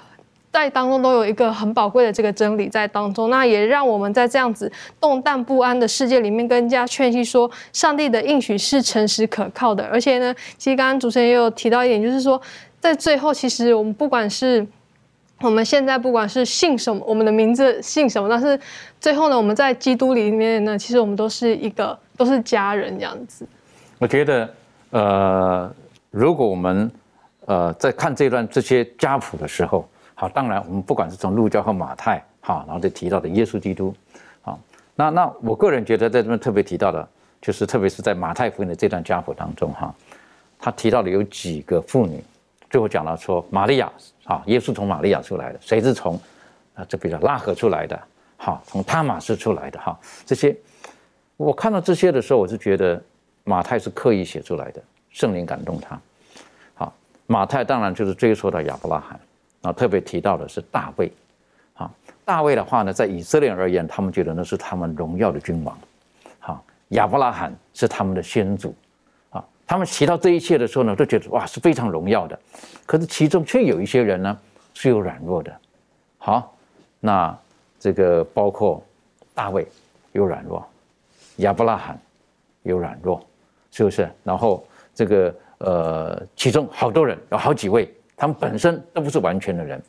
[0.51, 3.29] 在当中都有一个很宝贵的这个真理在当中。
[3.29, 9.83] 那也让我们在这样子动荡不安的世界里面，更加确信说，上帝的应许是诚实可靠的。
[9.85, 12.41] 而且呢，其实刚刚主持人也有提到一点，就是说
[12.79, 14.65] 在最后，其实我们不管是
[15.41, 18.57] 我们现在不管是姓什么，我们的名字姓什么，但是
[18.99, 21.97] 最后呢，我们在基督里面呢，其实我们都是一个。
[22.17, 23.47] 都是家人这样子。
[23.97, 24.53] 我觉得，
[24.89, 25.73] 呃，
[26.11, 26.91] 如果我们
[27.45, 33.95] 呃在看这段这些家谱的时候，好，当然我们不管是从路加和马太，好，然后就提到的耶稣基督，
[34.41, 34.59] 好，
[34.95, 37.07] 那那我个人觉得在这边特别提到的，
[37.41, 39.93] 就是特别是在马太福音的这段家谱当中，哈，
[40.59, 42.21] 他提到的有几个妇女，
[42.69, 43.91] 最后讲到说玛利亚，
[44.25, 46.19] 啊，耶稣从玛利亚出来的，谁是从
[46.73, 47.97] 啊这比较拉合出来的，
[48.35, 50.53] 好，从他马斯出来的，哈，这些。
[51.37, 53.01] 我看到这些的时候，我是觉得
[53.43, 55.99] 马太是刻意写出来的，圣灵感动他。
[56.73, 56.93] 好，
[57.27, 59.19] 马太当然就是追溯到亚伯拉罕，
[59.63, 61.11] 啊，特别提到的是大卫。
[61.73, 61.91] 好，
[62.23, 65.77] 大卫的话呢，在以色列而言，他们觉得那是他们荣耀的君王。
[66.39, 68.73] 好，亚伯拉罕是他们的先祖。
[69.31, 72.39] 啊，他们提到这一切的时候呢，都觉得哇是非常荣耀的。
[72.85, 74.39] 可是其中却有一些人呢
[74.73, 75.53] 是有软弱的。
[76.17, 76.55] 好，
[77.01, 77.37] 那
[77.77, 78.81] 这个包括
[79.33, 79.67] 大卫
[80.13, 80.65] 有软弱。
[81.37, 81.99] 亚伯拉罕
[82.63, 83.25] 有软弱，
[83.71, 84.09] 是不是？
[84.23, 89.81] 然后这个呃，其中好多人有好几位，他们本身都不是完全的人，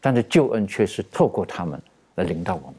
[0.00, 1.80] 但是救恩却是透过他们
[2.16, 2.76] 来领导我们。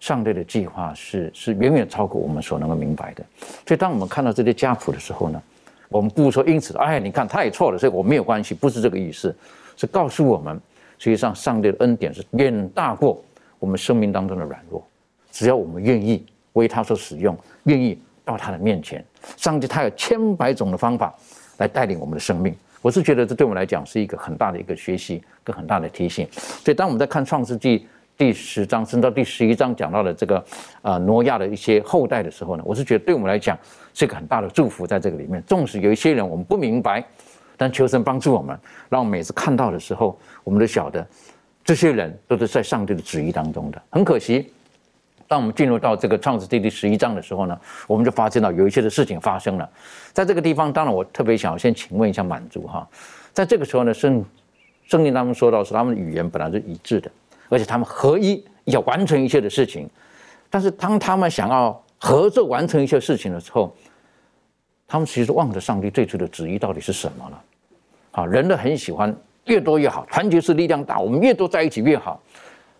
[0.00, 3.24] 上帝的计划是是远远超过我们所能够明白的。
[3.66, 5.42] 所以，当我们看到这些家谱的时候呢，
[5.88, 9.34] 我们不说因此，哎，你看他也错了，所以我没有关系，不是这个意思，
[9.76, 10.60] 是告诉我们，
[10.98, 13.22] 实际上上帝的恩典是远大过
[13.58, 14.86] 我们生命当中的软弱，
[15.30, 16.26] 只要我们愿意。
[16.54, 19.04] 为他所使用，愿意到他的面前，
[19.36, 21.14] 上帝他有千百种的方法
[21.58, 22.52] 来带领我们的生命。
[22.80, 26.28] 我是觉得这对我们来讲是一个很大的一个学习跟很大的提醒。
[26.32, 27.86] 所以当我们在看创世纪
[28.16, 30.44] 第十章甚至到第十一章讲到的这个
[30.82, 33.58] 呃挪亚的一些后代的时候呢，我是觉得对我们来讲
[33.92, 35.42] 是一个很大的祝福在这个里面。
[35.46, 37.02] 纵使有一些人我们不明白，
[37.56, 41.04] 但求神帮助我们，让我们每次看到的时候，我们都晓得
[41.64, 43.82] 这些人都是在上帝的旨意当中的。
[43.90, 44.52] 很可惜。
[45.34, 49.68] 当我们进入到这个创世纪第十一章的时候呢，我们就发现到有一些的事情发生了。
[50.12, 52.88] 在这个地方，当然我特别想要先请问一下满足哈，
[53.32, 54.24] 在这个时候呢，圣
[54.84, 57.10] 圣经当中说到是他们的语言本来是一致的，
[57.48, 59.90] 而且他们合一要完成一切的事情。
[60.48, 63.74] 但是当他们想要合作完成一些事情的时候，
[64.86, 67.42] 他们其实忘了上帝最初的旨意到底是什么了。
[68.12, 69.12] 啊，人的很喜欢
[69.46, 72.22] 越多越好，团结是力量大，我们越多在一起越好。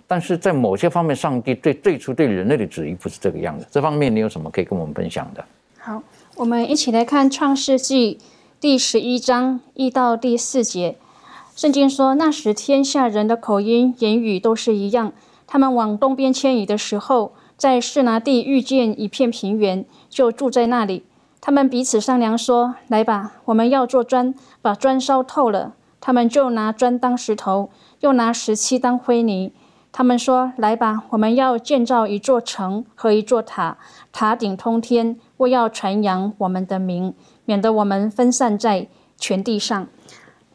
[0.07, 3.67] 但是在某些方面，上帝对最初对人类的旨意不是这个样子。
[3.71, 5.45] 这方面你有什么可以跟我们分享的？
[5.79, 6.03] 好，
[6.37, 8.19] 我们一起来看创世纪
[8.61, 10.97] 第十一章一到第四节。
[11.57, 15.13] 圣经说：“那时天下人的口音言语都是一样。
[15.47, 21.05] 他们往东边迁移的时候，在示拿地遇见一片平原，就住在那里。
[21.41, 29.53] 他们彼此商量说：“来吧，我们要做砖，把砖烧透了。”他们就拿砖当石头，又拿石漆当灰泥。
[29.97, 33.79] 他们说：“来吧，我们要建造一座城和一座塔，
[34.11, 39.87] 塔顶通天，为要传扬我们的名，免得我们分散在全地上。”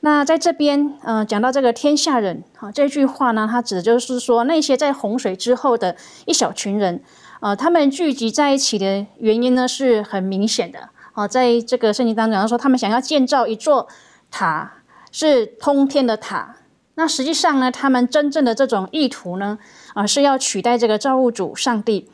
[0.02, 7.02] 那在这边，呃，讲到这个天下人，哈，这句话呢，它指的就是说那些在洪水之后的一小群人，
[7.40, 13.88] 呃，他们聚集在一起的原因呢是很明显的，啊，在这个圣经当中说，他们想要建造一座
[14.30, 14.74] 塔，
[15.14, 16.58] 是通天的塔。
[17.00, 19.58] 那实际上呢，他们真正的这种意图呢，
[19.94, 22.10] 啊，是要取代这个造物主上帝。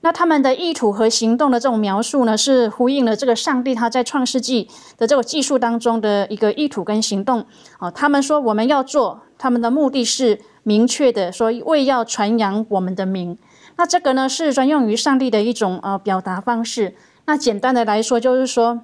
[0.00, 4.68] 那他们的意图和行动的这种描述呢，是呼应了这个上帝他在创世纪
[4.98, 7.46] 的这个技术当中的一个意图跟行动。
[7.78, 13.38] 啊，他们说我们要做，他们的目的是明确的，说为要传扬我们的名。
[13.76, 16.96] 那这个呢，是专用于上帝的一种呃表达方式。
[17.26, 18.80] 那简单的来说，就是说。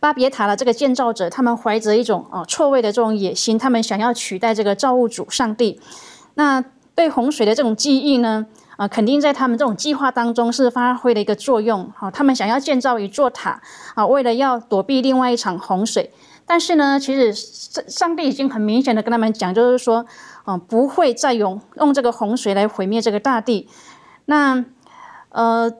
[0.00, 5.80] 巴别塔的这个建造者，他们怀着一种啊错位的这种野心，他们想要取代这个造物主上帝。
[6.34, 6.64] 那
[6.94, 11.90] 对洪水的这种记忆呢，啊，肯定在他们这种计划当中是发挥了一个作用。
[11.96, 13.60] 好，他们想要建造一座塔，
[13.94, 16.10] 啊，为了要躲避另外一场洪水。
[16.44, 20.04] 但是呢，其实上上帝已经很明显的跟他们讲，就是说，
[20.46, 23.68] 嗯，不会再用用这个洪水来毁灭这个大地。
[24.26, 24.64] 那，
[25.30, 25.72] 呃。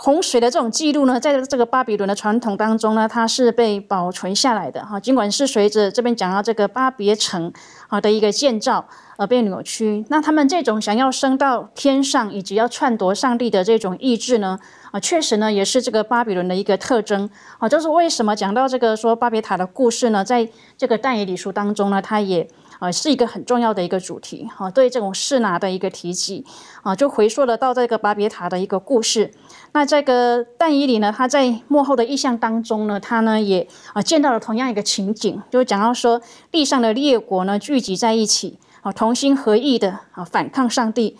[0.00, 5.00] 洪水的这种记录呢，在这个巴比伦的传统当中呢，它是被保存下来的哈。
[5.00, 7.52] 尽管是随着这边讲到这个巴别城
[7.88, 14.56] 啊的一个建造而被扭曲，那他们这种想要升到天上以及要篡夺上帝的这种意志呢，
[14.92, 17.68] 啊，确实呢也是这个巴比伦的一个特征啊。
[17.68, 22.48] 就是为什么讲到这个说巴别塔的故事呢，在这个但以理书当中呢，它也。
[22.78, 26.44] 啊，是一个很重要的一个主题哈，对这种示拿的一个提及
[26.84, 29.32] 啊，就回溯了到这个巴别塔的一个故事。
[29.72, 41.16] 那这个但以里呢，他在幕后的意象当中呢，他呢也啊见到了同样一个情景，就是讲到说地上的列国呢聚集在一起啊，同心合意的啊反抗上帝。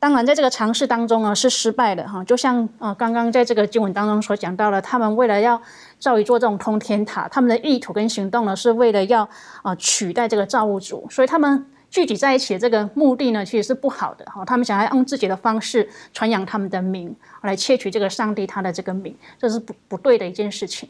[0.00, 2.22] 当然，在这个尝试当中呢，是失败的哈。
[2.22, 5.60] 就像呃，刚刚在这个经文当中所讲到的，他们为了要
[5.98, 9.28] 造一座这种通天塔，他们的意图跟行动呢，是为了要
[9.62, 14.44] 啊取代这个造物主，所以他们聚集在一起的这个目的呢，其实是不好的哈。
[14.44, 20.88] 他们想要用自己的方式传扬他们的名，来窃取这个上帝他的这个名，这是不不对的一件事情。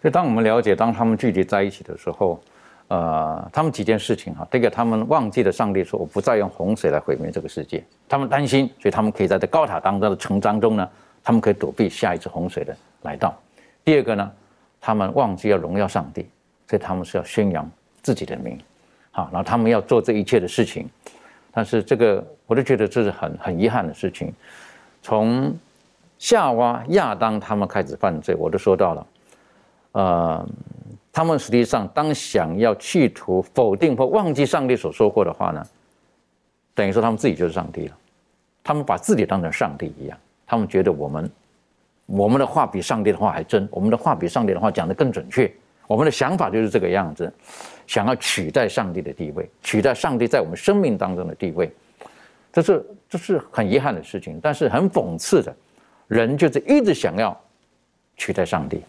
[0.00, 2.40] 所以当我们了解，当他们聚集在一起的时候。
[2.88, 10.88] 呃，他们几件事情哈，第一个，他们忘记了上帝说我不再用洪水来毁灭这个世界，他们担心，所以他们可以在这高塔当中的城当中呢，
[11.22, 13.34] 他们可以躲避下一次洪水的来到。
[13.82, 14.30] 第二个呢，
[14.82, 16.28] 他们忘记要荣耀上帝，
[16.68, 17.68] 所以他们是要宣扬
[18.02, 18.60] 自己的名，
[19.14, 20.86] 好，然后他们要做这一切的事情，
[21.50, 24.30] 但是这个我就觉得这是很很遗憾的事情。
[25.00, 25.56] 从
[26.18, 29.06] 夏娃、亚当他们开始犯罪，我都说到了，
[29.92, 30.48] 呃。
[31.16, 35.64] 他们实际上，当想要企图否定或忘记上帝所说过的话呢，
[36.74, 37.96] 等于说他们自己就是上帝了。
[38.64, 41.30] 他们把自己当成上帝一样，他们觉得我们
[42.06, 45.48] 我们的话比上帝的话还真，我们的话比上帝的话讲得更准确。
[45.86, 47.32] 我们的想法就是这个样子，
[47.86, 51.70] 想要取代上帝的地位，取代上帝在我们生命当中的地位，
[52.52, 55.54] 这是这是很遗憾的事情，但是很讽刺的，
[56.08, 57.38] 人就是一直想要
[58.16, 58.82] 取代上帝。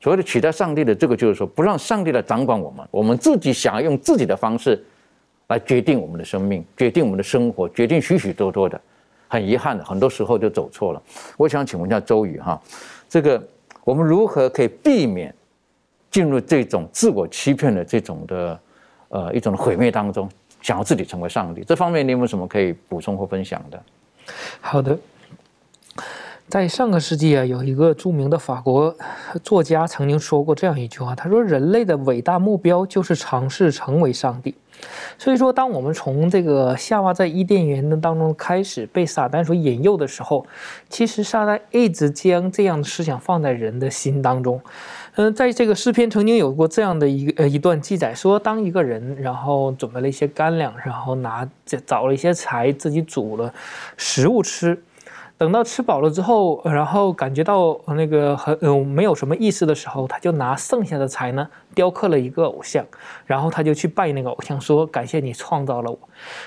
[0.00, 4.84] 所谓的取代上帝的这个，就是说不让上帝来掌管我们，我们自己想要用自己的方式
[5.48, 8.80] 来决定我们的生命，决定我们的生活，决定许许多多的。
[9.30, 11.02] 很遗憾的，很多时候就走错了。
[11.36, 12.58] 我想请问一下周宇哈，
[13.10, 13.42] 这个
[13.84, 15.34] 我们如何可以避免
[16.10, 18.60] 进入这种自我欺骗的这种的
[19.08, 20.28] 呃一种毁灭当中，
[20.62, 21.62] 想要自己成为上帝？
[21.62, 23.82] 这方面你有没有什么可以补充或分享的？
[24.60, 24.98] 好的。
[26.48, 28.96] 在上个世纪啊，有一个著名的法国
[29.42, 34.54] 作家曾经说过这样一句话，他说：“人类的伟大目标就是尝试成为上帝。”
[35.18, 40.46] 所以说，当我们从这个夏娃在伊甸园的当中开始被撒旦所引诱的时候，
[40.88, 44.58] 其实撒旦一直将这样的思想放在人的心当中。
[45.18, 51.44] 嗯，在这个诗篇曾经有过这样的一个呃一段记载，说当一个人然后准备了一些干粮，然后拿
[51.84, 53.52] 找了一些柴，自己煮了
[53.96, 54.80] 食物吃。
[55.36, 62.86] 等到吃饱了之后，然后感觉到那个很嗯没有什么意思的时候，他就拿剩下的柴呢雕刻了一个偶像，
[63.26, 65.98] 然后他就去拜那个偶像，说感谢你创造了我。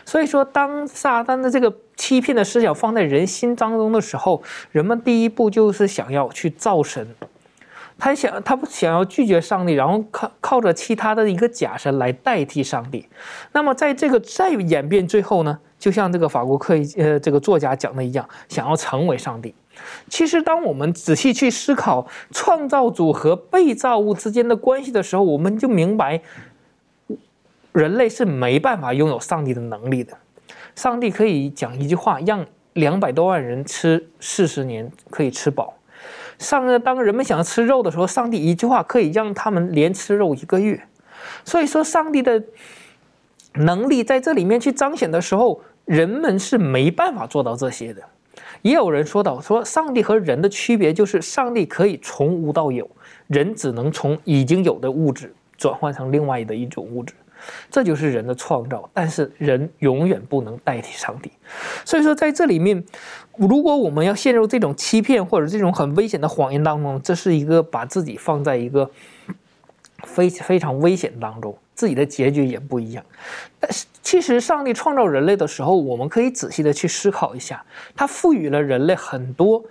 [0.06, 4.42] 所以说，当撒旦的这个欺骗的思想放在人心当中的时候，
[4.72, 7.06] 人们第一步就是想要去造神。
[8.04, 13.08] 他想他不想要拒绝上帝，然后靠靠着其他的一个假神来代替上帝。
[13.52, 19.54] 那么在这个再演变最后呢，就像这个法国科呃这个作家讲的一样，想要成为上帝。
[20.10, 26.20] 其实，当我们仔细去思考创造主和被造物之间的关系的时候，我们就明白，
[27.72, 30.18] 人类是没办法拥有上帝的能力的。
[30.76, 32.44] 上帝可以讲一句话，让
[32.74, 35.76] 两百多万人吃四十年可以吃饱；
[36.42, 40.82] 上当人们想吃肉的时候，上帝一句话可以让他们连吃肉一个月。
[41.46, 42.44] 所以说，上帝的
[43.54, 48.02] 能力在这里面去彰显的时候，人们是没办法做到这些的。
[48.64, 52.90] 也有人说到，说上帝和人的区别就是上帝可以从无到有，
[53.28, 57.14] 人只能从已经有的物质转换成另外的一种物质，
[57.70, 58.90] 这就是人的创造。
[58.94, 61.32] 但是人永远不能代替上帝。
[61.86, 62.84] 所以说，在这里面，
[63.38, 68.90] 如果我们要陷入这种欺骗或者这种很危险的谎言当中，这是一个把自己放在一个
[70.04, 71.58] 非非常危险当中。
[71.74, 73.04] 自己的结局也不一样，
[73.60, 77.66] 但是其实上帝创造人类的时候，我们可以仔细的去思考一下，
[77.96, 79.64] 他赋予了人类很多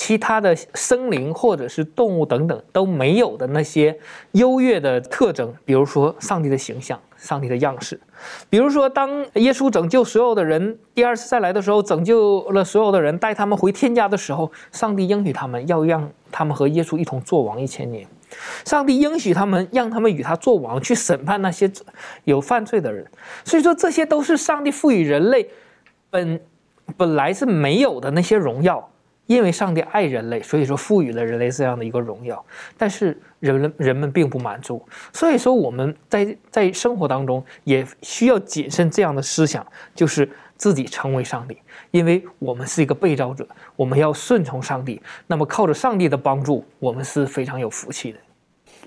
[0.00, 3.94] 其他的生灵或者是动物等等都没有的那些
[4.30, 8.00] 优越的特征，比如说上帝的形象、上帝的样式，
[8.48, 18.06] 比如说当耶稣拯救所有的人，第二次再来的时候，拯救了所有的人，带他们回天家的时候，上帝应许他们要让他们和耶稣一同作王一千年。
[18.64, 21.70] 上帝应许他们，让他们与他做王，去审判那些
[22.24, 23.06] 有犯罪的人。
[23.44, 25.50] 所以说，这些都是上帝赋予人类
[26.08, 26.40] 本
[26.96, 28.88] 本来是没有的那些荣耀。
[29.30, 32.44] 因为上帝爱人类，所以说赋予了人类这样的一个荣耀。
[32.76, 39.64] 但是人人们并不满足，所以说我们在在生活当中也需要谨慎这样的思想，
[39.94, 41.56] 就是自己成为上帝。
[41.92, 45.00] 因为我们是一个被造者，我们要顺从上帝。
[45.28, 48.18] 那么靠着上帝的帮助，我们是非常有福气的。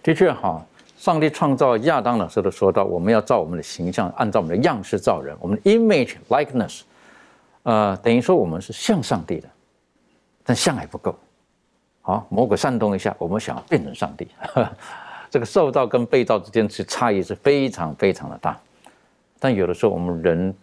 [0.04, 0.62] 的确哈，
[0.98, 6.82] 上帝创造亚当老师都说到，我们要照我们的形象，按照我们的样式造人，我们的 image likeness，
[7.64, 9.48] 呃，等于说我们是像上帝的，
[10.44, 11.18] 但像还不够。
[12.02, 14.28] 好，魔鬼煽动一下，我们想要变成上帝，
[15.30, 18.60] 这个受造跟被造之间是差异是非常非常的大。
[19.40, 20.54] 但有的时候我们人。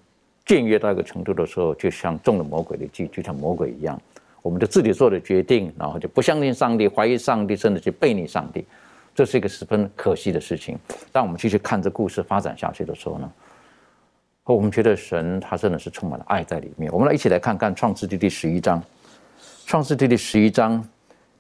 [0.47, 4.01] 僭越到一个程度的时候，就像中了魔鬼的计，就像魔鬼一样，
[4.43, 8.67] 我们就自己做的决定，然后就不相信上帝，怀疑上帝，甚至去背逆上帝，
[9.15, 10.77] 这是一个十分可惜的事情。
[11.13, 13.31] 当我们继续看这故事发展下去的时候呢，
[14.45, 16.91] 我们觉得神他真的是充满了爱在里面。
[16.91, 18.83] 我们来一起来看看创世纪第十一章，
[19.71, 20.85] 创世纪第十一章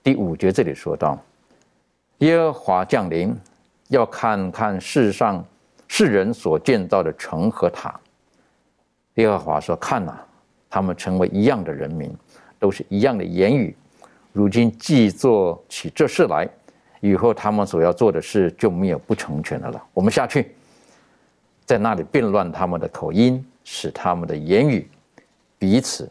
[0.04, 1.20] 第五节这里说到：
[2.18, 3.36] 耶和华降临，
[3.88, 5.44] 要看看世上
[5.88, 7.98] 世人所建造的城和塔。
[9.14, 10.16] 耶和华说：“看呐，
[10.68, 12.16] 他们成为一样的人民，
[12.60, 13.76] 都是一样的言语。
[14.32, 16.48] 如今既做起这事来，
[17.00, 19.84] 以后他们所要做的事就没有不成全的了。
[19.92, 20.54] 我们下去，
[21.66, 24.88] 在那里变乱他们的口音，使他们的言语
[25.58, 26.08] 彼此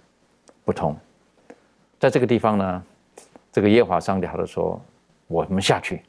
[0.65, 0.93] 不同。
[1.99, 2.83] 在这个地方呢，
[3.51, 4.81] 这个耶和华上帝他就说：
[5.27, 6.01] 我们下去。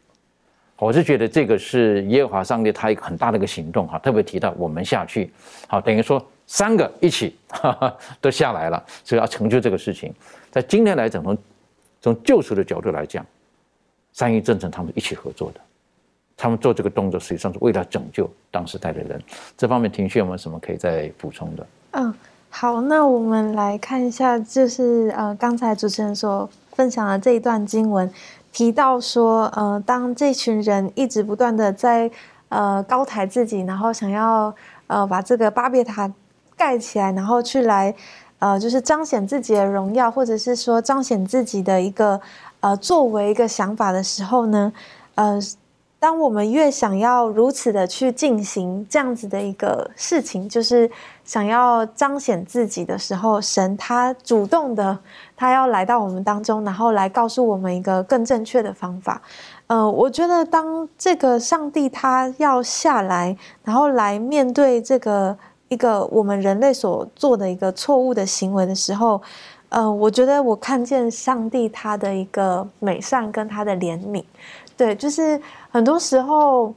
[0.79, 5.31] 我是觉得这个是耶和华上帝他一个很大的一个行动哈，特别提到我们下去，
[5.69, 10.13] 好等于说。”三个一起哈 哈都下来了，所以要成就这个事情。
[10.51, 11.39] 在今天来讲，从
[12.01, 13.25] 从救赎的角度来讲，
[14.13, 15.61] 三一正正他们一起合作的，
[16.37, 19.23] 他们做这个动作实际上是为了拯救当时代的人。
[19.57, 21.67] 这方面，庭旭有没有什么可以再补充的？
[21.93, 22.13] 嗯，
[22.51, 28.13] 好，那我们来看一下，就是呃，刚才主持人所分享的这一段经文，
[28.53, 32.11] 提到说，呃，当这群人一直不断的在
[32.51, 34.55] 呃高抬自己，然后想要
[34.87, 36.13] 呃把这个巴别塔。
[36.57, 37.95] 盖起来，然后去来，
[38.39, 42.21] 呃，就是彰显自己的荣耀，或者是说彰显自己的一个
[42.61, 44.71] 呃作为一个想法的时候呢，
[45.15, 45.41] 呃，
[46.01, 50.91] 当我们越想要如此的去进行这样子的一个事情，就是
[51.25, 54.99] 想要彰显自己的时候，神他主动的，
[55.37, 59.21] 他要来到我们当中，然后来告诉我们一个更正确的方法。
[59.69, 65.39] 呃，我觉得当这个上帝他要下来，然后来面对这个。
[65.71, 69.23] 一个我们人类所做的一个错误的行为的时候，
[69.69, 74.25] 呃，我觉得我看见上帝他的一个美善跟他的怜悯，
[74.77, 75.41] 对，就是
[75.71, 76.75] 很多时候，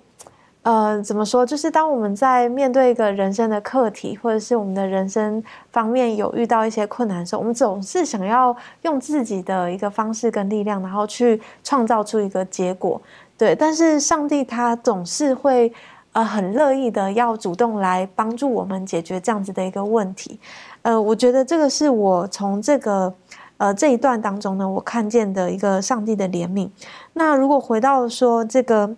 [0.61, 1.45] 呃，怎么说？
[1.45, 13.01] 就是当我们在面对一个人生的课题，或者是我们的人生方面有遇到一些困难的时候，我们总是想要用自己的一个方式跟力量，然后去创造出一个结果，
[13.37, 13.55] 对。
[13.55, 15.73] 但是上帝他总是会。
[16.13, 20.39] 呃，很乐意的要主动来帮助我们解决这样子的一个问题，
[20.83, 23.11] 呃，我觉得这个是我从这个
[23.64, 26.70] 呃这一段当中呢，我看见的一个上帝的怜悯。
[27.14, 28.93] 那如果回到说这个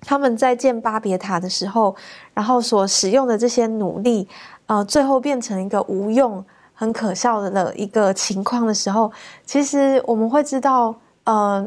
[0.00, 1.94] 他们在建巴别塔的时候，
[2.34, 4.26] 然后所使用的这些努力，
[4.66, 6.44] 呃，最后变成一个无用、
[6.74, 9.12] 很可笑的一个情况的时候，
[9.46, 10.92] 其实我们会知道，
[11.22, 11.64] 呃，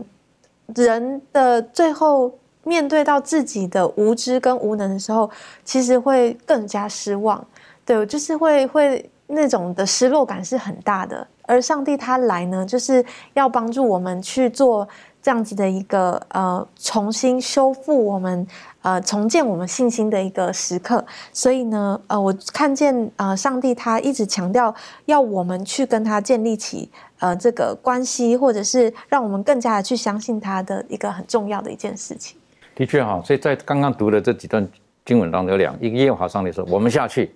[0.76, 2.30] 人的最后
[2.66, 5.32] 面对到自己的无知跟无能的时候，
[5.64, 7.42] 其实会更加失望。
[7.86, 11.26] 对，就是会会那种的失落感是很大的。
[11.44, 14.88] 而上帝他来呢，就是要帮助我们去做
[15.22, 18.46] 这样子的一个呃重新修复我们
[18.82, 21.04] 呃重建我们信心的一个时刻。
[21.32, 24.74] 所以呢，呃，我看见呃上帝他一直强调
[25.06, 26.90] 要我们去跟他建立起
[27.20, 32.38] 呃这个关系，或者是让我们更加的去相信他的一个很重要的一件事情。
[32.76, 34.68] 的确哈，所以在刚刚读的这几段
[35.06, 37.34] 经文当中，有两一个耶和华上帝说：“我们下去。”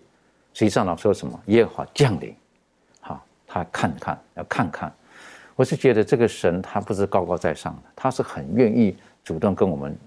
[0.53, 1.39] 实际上呢，说什么？
[1.45, 2.35] 耶和华降临，
[3.47, 4.93] 他看看，要看看。
[5.55, 9.97] 我是觉得这个神他不是高高在上的，他是很愿意主动跟我们，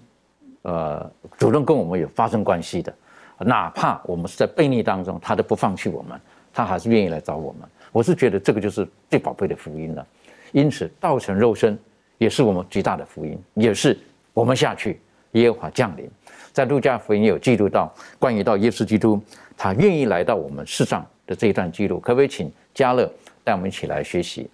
[0.63, 2.95] 呃，主动跟我们有发生关系的。
[3.39, 6.21] 哪怕我们是在悖逆当中，他都不放弃我们，
[6.53, 7.69] 他还是愿意来找我们。
[7.91, 10.07] 我是觉得这个就是最宝贵的福音了。
[10.53, 11.77] 因此，道成肉身
[12.19, 13.99] 也是我们极大的福音，也是
[14.35, 15.01] 我们下去，
[15.33, 16.09] 耶和华降临。
[16.53, 19.21] 在路加福音有记录到关于到耶稣基督。
[19.57, 23.11] 他愿意来到我们世上的这一段记录，可不可以请嘉乐
[23.45, 24.49] 带我们一起来学习？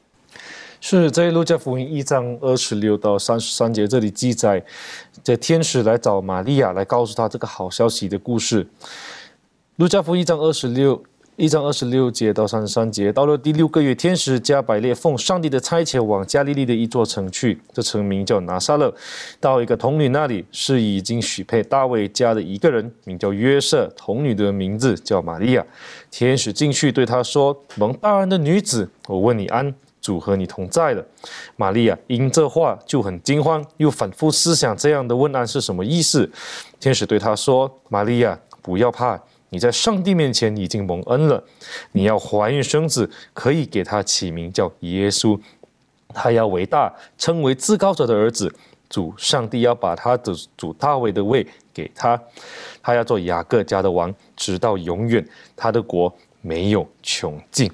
[0.81, 4.63] 是在路加福音一章二十六到三十三节这里记载，
[5.25, 8.67] 这天使来找玛利亚，来告诉他这个好消息的故事。
[9.77, 11.03] 路加福音一章二十六。
[11.37, 18.95] 一章二十六节到三十三节，到了第六个月，天使加百列奉上帝的差遣往加利利的一座城去，这城名叫拿撒勒。
[19.39, 23.87] 到一个童女那里，是已经许配大卫家的一个人，名叫约瑟。
[23.95, 25.63] 童女的名字叫玛利亚。
[26.11, 31.05] 天使进去对她说：“蒙大人的女子，我问你安，主和你同在了。”
[31.57, 36.31] 玛利亚因这话就很惊慌，又反复思想这样的问安是什么意思。
[36.81, 39.21] 天使对她说：“玛利亚，不要怕。”
[39.51, 41.43] 你在上帝面前已经蒙恩了，
[41.93, 45.39] 你要怀孕生子，可以给他起名叫耶稣，
[46.09, 48.55] 他要伟大，称为至高者的儿子。
[48.89, 51.45] 主上帝要把他的主大卫的位
[51.75, 52.21] 给他，
[52.81, 55.27] 他要做雅各家的王，直到永远，
[55.57, 57.69] 他的国没有穷尽。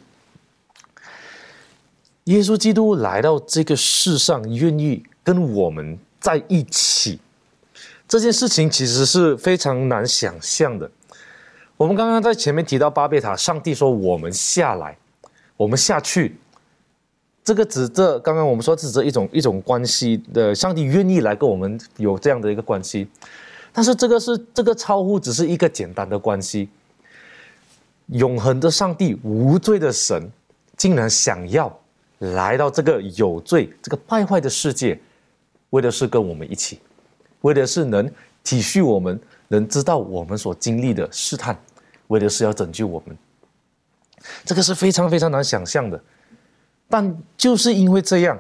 [2.25, 7.21] 耶稣基督来到这个世上，愿意跟我们在一起，
[8.09, 10.91] 这件事情其实是非常难想象的。
[11.83, 14.97] 我们刚刚在前面提到巴别塔，上帝说我们下来，
[15.57, 16.37] 我们下去，
[17.43, 23.09] 这个指这刚刚我们说指着一种一种关系的，上帝愿意来跟我们有这样的一个关系，
[23.73, 26.69] 但是这个是这个超乎只是一个简单的关系，
[28.07, 30.31] 永恒的上帝无罪的神，
[30.77, 31.77] 竟然想要
[32.21, 34.97] 来到这个有罪这个败坏的世界，
[35.71, 36.79] 为的是跟我们一起，
[37.41, 38.09] 为的是能
[38.45, 39.21] 体恤我们。
[39.49, 41.55] 能知道我们所经历的试探，
[42.13, 43.17] 为的是要拯救我们，
[44.45, 45.99] 这个是非常非常难想象的。
[46.89, 48.39] 但就是因为这样，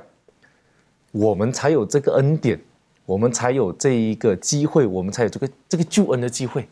[1.10, 2.60] 我们才有这个恩典，
[3.06, 6.68] 我们才有这一个机会，我们才有这个这个救恩的机会。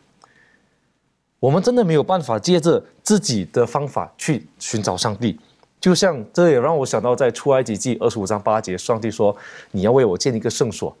[1.39, 5.39] 我们真的没有办法借着自己的方法去寻找上帝。
[5.79, 9.35] 就像这也让我想到，在出埃及记二十五章八节，上帝说
[9.73, 10.95] ：“你要为我建一个圣所，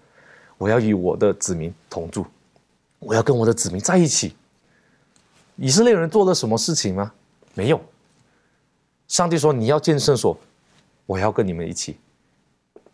[0.57, 2.25] 我要与我的子民同住。”
[2.97, 4.33] 我要跟我的子民在一起。
[5.61, 7.13] 以色列人做了什么事情吗？
[7.53, 7.79] 没有。
[9.07, 10.35] 上帝说：“你要建圣所，
[11.05, 11.99] 我要跟你们一起。”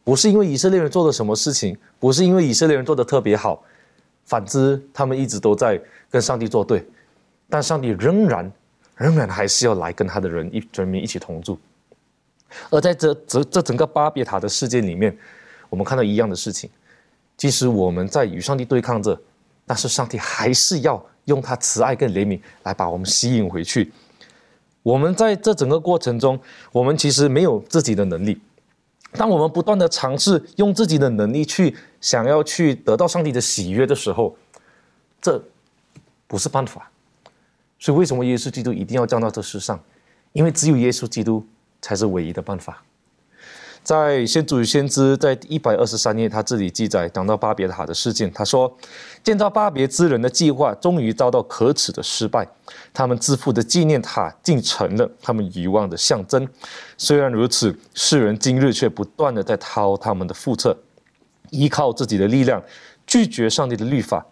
[0.03, 3.63] 不是因为以色列人做了什么事情，不是因为以色列人做的特别好，
[4.25, 6.85] 反之，他们一直都在跟上帝作对。
[7.49, 8.51] 但上帝仍然、
[8.97, 11.57] 仍然还是要来跟他的人一人民一起同住。
[12.69, 15.17] 而在这这这整个巴别塔的事件里面，
[15.69, 16.69] 我们看到一样的事情：
[17.37, 19.17] 即使我们在与上帝对抗着。
[19.65, 23.93] 但是上帝还是要用他慈爱跟怜悯来把我们吸引回去。
[24.83, 26.39] 我们在这整个过程中，
[26.71, 28.41] 我们其实没有自己的能力。
[29.13, 34.35] 当我们不断的尝试用自己的能力去想要去得到上帝的喜悦的时候，
[35.21, 35.41] 这
[36.27, 36.91] 不是办法。
[37.79, 39.79] 所以为什么耶稣基督一定要降到这世上？
[40.33, 41.45] 因为只有耶稣基督
[41.81, 42.83] 才是唯一的办法。
[43.87, 48.29] 在先祖与先知在一百二十三页，他这里记载讲到巴别塔的事件。
[48.33, 48.69] 他说，
[49.23, 52.45] 建造巴别之人的计划终于遭到可耻的失败，
[52.93, 56.45] 他们自负的纪念塔竟成了他们遗忘的象征。
[56.97, 60.77] 虽然如此，世人今日却不断的在掏他们的腹侧，
[61.51, 62.61] 依靠自己的力量
[63.05, 64.25] 拒绝上帝的律法。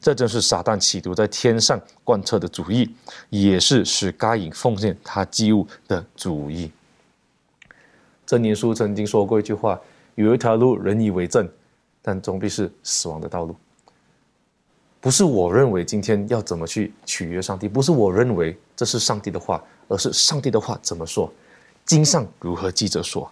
[0.00, 2.90] 这正是撒旦企图在天上贯彻的主意，
[3.28, 6.72] 也是使该隐奉献他祭物的主意。
[8.26, 9.80] 真言书曾经说过一句话：
[10.14, 11.48] 有一条路人以为正，
[12.00, 13.54] 但终必是死亡的道路。
[15.00, 21.28] 不是我认为今天要怎么去取悦上帝，不是我认为这是上帝的话，而是上帝的话怎么说，
[21.84, 23.28] 经上如何记着说，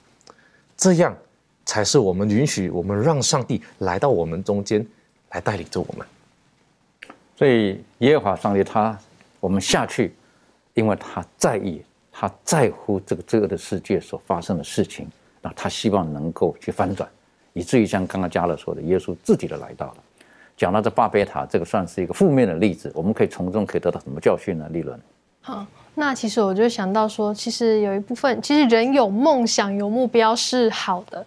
[0.77, 1.17] 这样
[1.65, 4.85] 才是我们允许我们让上帝来到我们中间，
[5.31, 6.05] 来带领着我们。
[7.37, 8.99] 所以耶和华上帝他
[9.39, 10.13] 我们下去，
[10.75, 11.81] 因为他在意，
[12.13, 15.07] 他在乎这个罪恶的世界所发生的事情，
[15.41, 17.09] 那他希望能够去翻转，
[17.53, 19.97] 以至于像刚刚加勒说的，耶稣自己的来到了。
[20.57, 24.69] 讲到这巴别塔，这个算是一个负面的例子，我们可以从中可以得到什么教训呢？
[24.71, 25.01] 利润？
[25.41, 31.25] 好，那其实我就想到说，其实有一部分，其实人有梦想、有目标是好的。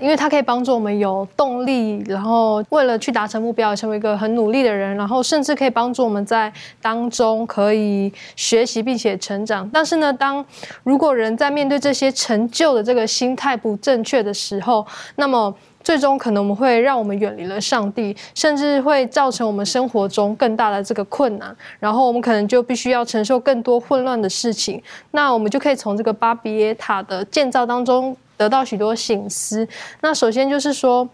[0.00, 9.68] 因为它可以帮助我们有动力，然后为了去达成目标，成为一个很努力的人，然后甚至可以帮助我们在当中可以学习并且成长。
[9.72, 10.44] 但是呢，当
[10.82, 14.84] 如果人在面对这些成就的这个心态不正确的时候，
[15.16, 21.54] 那么最终可能我们会让我们远离了上帝，甚至会造成我们生活中更大的这个困难。
[21.78, 24.82] 然后我们可能就必须要承受更多混乱的事情。
[25.12, 28.16] 那我们就可以从这个巴比耶塔的建造当中。
[28.36, 29.66] 得到许多醒思。
[30.00, 31.08] 那首先就是说，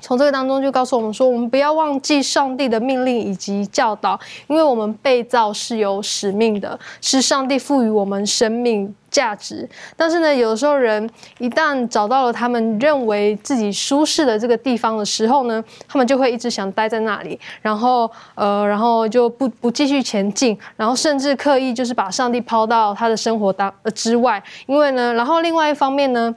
[0.00, 9.68] 从这个当中就告诉我们说，我们不要忘记上帝的命令以及教导，因为我们被造是有使命的，是上帝赋予我们生命价值。
[9.96, 24.40] 但是呢，有的时候人一旦找到了他们认为自己舒适的这个地方的时候呢，他们就会一直想待在那里，然后呃，然后就不不继续前进，然后甚至刻意就是把上帝抛到他的生活当呃之外。
[24.66, 26.32] 因为呢，然后另外一方面呢。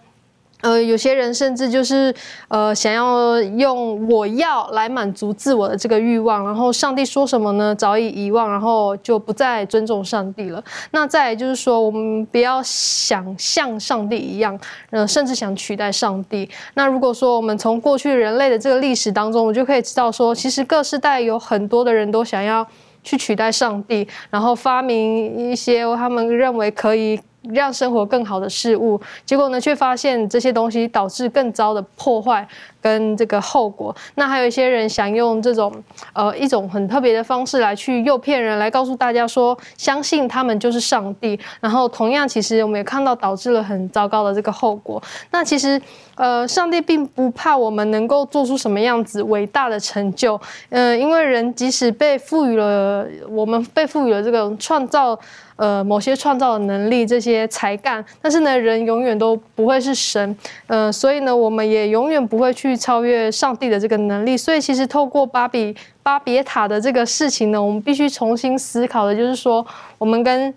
[0.61, 2.13] 呃，有些人甚至就是
[2.47, 7.75] 呃，想要用我要来满足自我的这个欲望，然后上帝说什么呢？
[7.75, 10.63] 早已遗忘，然后就不再尊重上帝了。
[10.91, 14.57] 那再就是说，我们不要想像上帝一样，
[14.91, 16.49] 呃，甚至想取代上帝。
[16.75, 22.65] 那如果说我们从过去人类的这个历史当中，我就可以知道说，其实各世代有很多的人都想要
[23.03, 27.19] 去取代上帝，然后发明一些他们认为可以。
[27.43, 32.47] 让生活更好的事物，结果呢，却发现这些东西导致更糟的破坏。
[32.81, 35.71] 跟这个后果，那还有一些人想用这种
[36.13, 41.39] 呃一种很特别的方式来去诱骗人，来告诉大家说相信他们就是上帝。
[41.59, 45.01] 然后同样，其实我们也看到导致了很糟糕的这个后果。
[45.29, 45.79] 那其实
[46.15, 55.17] 呃，上帝并不怕我们能够做出什么样子伟大的成就，呃，因为人即使被赋予了我们被赋予了这个创造
[55.55, 60.35] 呃某些创造的能力，这些才干，但是呢，人永远都不会是神，
[60.67, 62.70] 呃，所以呢，我们也永远不会去。
[62.71, 69.65] 去超越上帝的这个能力，所以其实透过巴比巴别塔的这个事情呢，我们必须重新思考的，就是说，
[69.97, 70.53] 我们跟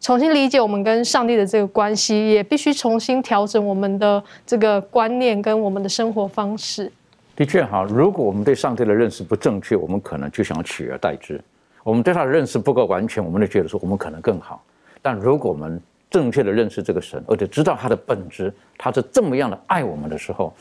[0.00, 6.90] 重新理解我们跟上帝的这个关系，也必须重新调整我们的这个观念跟我们的生活方式。
[7.34, 11.36] 的确哈，如果我们对上帝的认识不正确，我们可能就想取而代之；
[11.82, 14.62] 我们对他的认识不够完全，我们就觉得说我们可能更好。
[15.02, 20.54] 但如果我们正确的认识这个神，而且知道他的本质，他是这么样的爱我们的时候，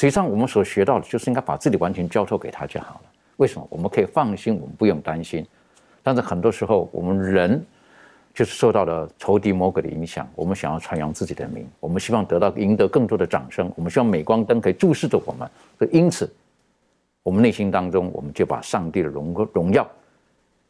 [0.00, 3.00] 实际上，我们所学到的就是应该把自己完全交托给他就好了。
[3.36, 3.66] 为什么？
[3.68, 5.46] 我们可以放心，我们不用担心。
[6.02, 7.62] 但是很多时候，我们人
[8.32, 10.26] 就是受到了仇敌魔鬼的影响。
[10.34, 15.46] 我们想要传扬自己的名，我们希望得到赢得更多的掌声，我们希望镁光灯可以注视着我们。
[15.78, 16.32] 所以，因此，
[17.22, 19.86] 我们内心当中，我们就把上帝的荣荣耀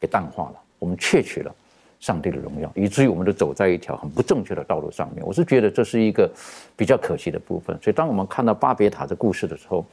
[0.01, 1.55] 给淡化了，我们窃取了。
[2.01, 5.25] 上帝的荣耀，以至于我们都走在一条很不正确的道路上面。
[5.25, 6.29] 我是觉得这是一个
[6.75, 7.79] 比较可惜的部分。
[7.83, 9.85] 所以，当我们看到巴别塔的故事的时候，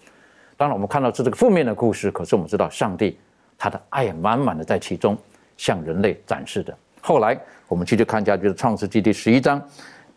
[0.55, 3.18] 当然我们看到是这个负面的故事，可是我们知道上帝
[3.58, 5.18] 他的爱满满的在其中
[5.58, 6.76] 向人类展示的。
[7.01, 7.38] 后来
[7.68, 9.62] 我们继续看下去，是创世纪第十一章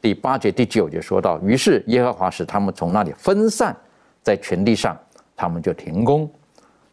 [0.00, 3.76] 第八节、第九节说到：于是耶和华使他们从那里分散
[4.22, 4.96] 在全地上，
[5.34, 6.30] 他们就停工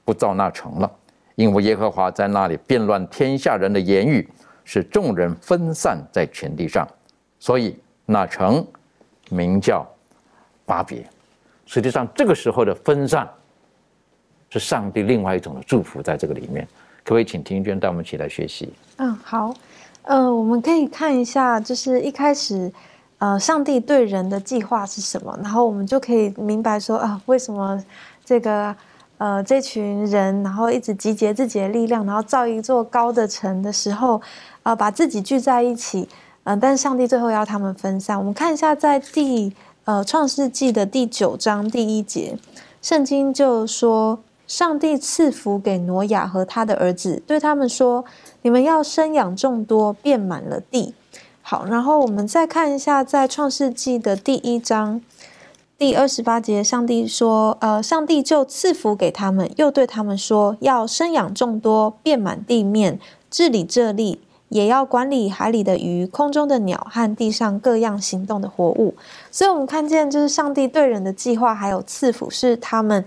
[0.03, 0.91] 不造那城了，
[1.35, 4.27] 因为耶和华在那里变乱天下人的言语。
[4.69, 6.85] 是众人分散在全地上，
[7.39, 8.67] 所以那城
[9.29, 9.87] 名叫
[10.65, 11.07] 巴别。
[11.65, 13.25] 实际上，这个时候的分散
[14.49, 16.67] 是上帝另外一种的祝福，在这个里面，
[17.05, 18.73] 可不可以请庭娟带我们一起来学习？
[18.97, 19.53] 嗯，好。
[20.01, 22.69] 呃，我们可以看一下，就是一开始，
[23.19, 27.81] 呃，上帝对人的计划是什么，然后我们就可以明白说啊，为什么
[28.25, 28.75] 这个。
[29.19, 34.21] 呃，这群人，然后一直集结自己的力量，然后造一座高的城的时候，
[34.67, 36.09] 啊，把自己聚在一起，
[36.43, 38.17] 嗯，但是上帝最后要他们分散。
[38.19, 39.53] 我们看一下，在第
[39.85, 42.37] 呃创世纪的第九章第一节，
[42.81, 48.03] 圣经就说，上帝赐福给挪亚和他的儿子，对他们说：
[48.41, 50.93] 你们要生养众多，遍满了地。
[51.41, 54.99] 好，然后我们再看一下，在创世纪的第一章
[55.77, 62.99] 第二十八节，上帝说：“呃，上帝就赐福给他们，又对他们说，要生养众多，遍满地面，
[63.31, 68.95] 治理这地，也要管理海里的鱼、空中的鸟和地上各样行动的活物。”
[69.31, 73.03] 所以，我们看见，就是上帝对人的计划，还有赐福，是他们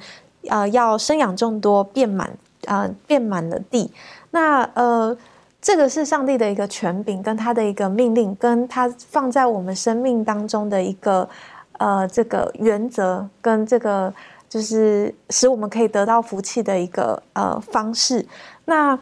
[0.49, 2.31] 呃要生养众多，遍满
[2.67, 3.91] 呃遍满了地。
[4.31, 5.17] 那呃。
[5.63, 11.29] 这个是上帝的一个权柄，跟他的一个命令，跟他放在我们生命当中的一个
[11.73, 14.11] 呃这个原则，跟这个
[14.49, 18.25] 就是使我们可以得到福气的一个呃方式。
[18.65, 18.99] 那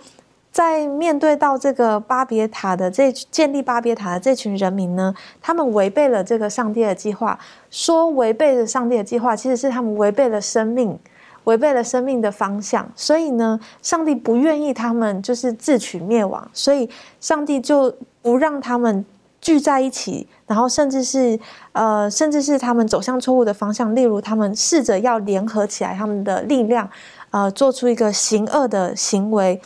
[0.50, 7.38] 在面对到这个巴别塔的这建立巴别塔的这群人民呢，他们违背了这个上帝的计划，
[7.70, 10.98] 说违背了上帝的计划，其实是他们违背了生命。
[11.44, 16.86] 违背了生命的方向，所以呢，上帝不愿意他们就是自取灭亡，所以
[17.22, 17.90] 上帝就
[18.20, 19.02] 不让他们
[19.40, 21.40] 聚在一起，然后甚至是
[21.72, 26.86] 呃，甚至是他们走向错误的方向，例如他们试着要联合起来他们的力量，
[27.30, 29.58] 呃，做出一个行恶的行为。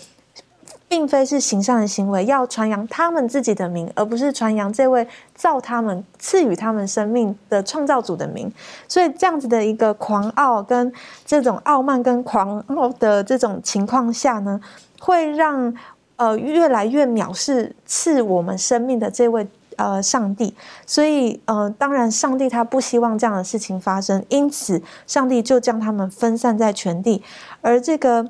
[0.93, 8.53] 并非是行善的行为，要传扬他们自己的名，而不是传扬这位造他们、赐予他们生命的创造主的名。
[8.87, 10.93] 所以，这样子的一个狂傲跟
[11.25, 14.61] 这种傲慢跟狂傲的这种情况下呢，
[15.01, 15.75] 会让
[16.17, 20.55] 呃越来越藐视赐我们生命的这位呃上帝。
[20.85, 27.23] 所以，呃，当然，上帝他不希望这样的事情发生，因此，上帝就将他们分散在全地，
[27.63, 28.29] 而这个。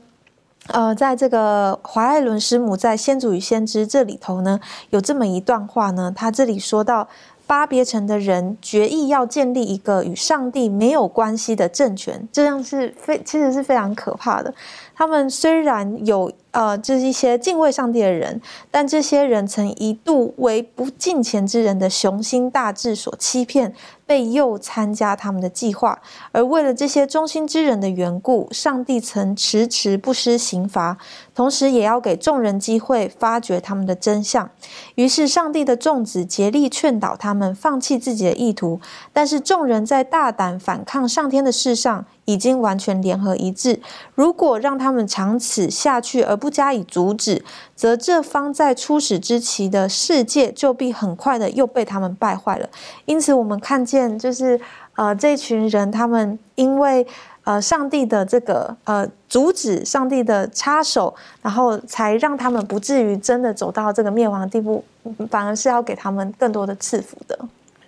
[0.68, 4.60] 呃，在这个华爱伦师母在《先祖与先知》这里头呢，
[4.90, 7.08] 有这么一段话呢，他这里说到。
[7.44, 14.54] 巴别城的人决意要建立一个与上帝没有关系的政权，这样是非其实是非常可怕的。
[14.94, 18.40] 他们虽然有呃，就是一些敬畏上帝的人，
[18.70, 23.74] 但这些人曾一度为不敬虔之人的雄心大志所欺骗，
[24.04, 25.98] 被诱参加他们的计划。
[26.30, 30.98] 而为了这些忠心之人的缘故，上帝曾迟迟不施刑罚，
[31.34, 34.50] 同时也要给众人机会发掘他们的真相。
[34.96, 38.78] 于是，上帝的众子竭力劝导他们放弃自己的意图，
[39.14, 42.04] 但是众人在大胆反抗上天的事上。
[42.24, 43.80] 已经完全联合一致。
[44.14, 47.42] 如果让他们长此下去而不加以阻止，
[47.76, 52.68] 则这方在初始之期的世界就必很快的又被他们败坏了。
[53.04, 54.60] 因此，我们看见就是
[54.96, 57.06] 呃，这群人他们因为
[57.44, 64.84] 呃上帝的这个呃阻止，上帝的插手，然后才让他们不至于真的走到这个灭亡的地步，
[65.30, 67.38] 反而是要给他们更多的赐福的。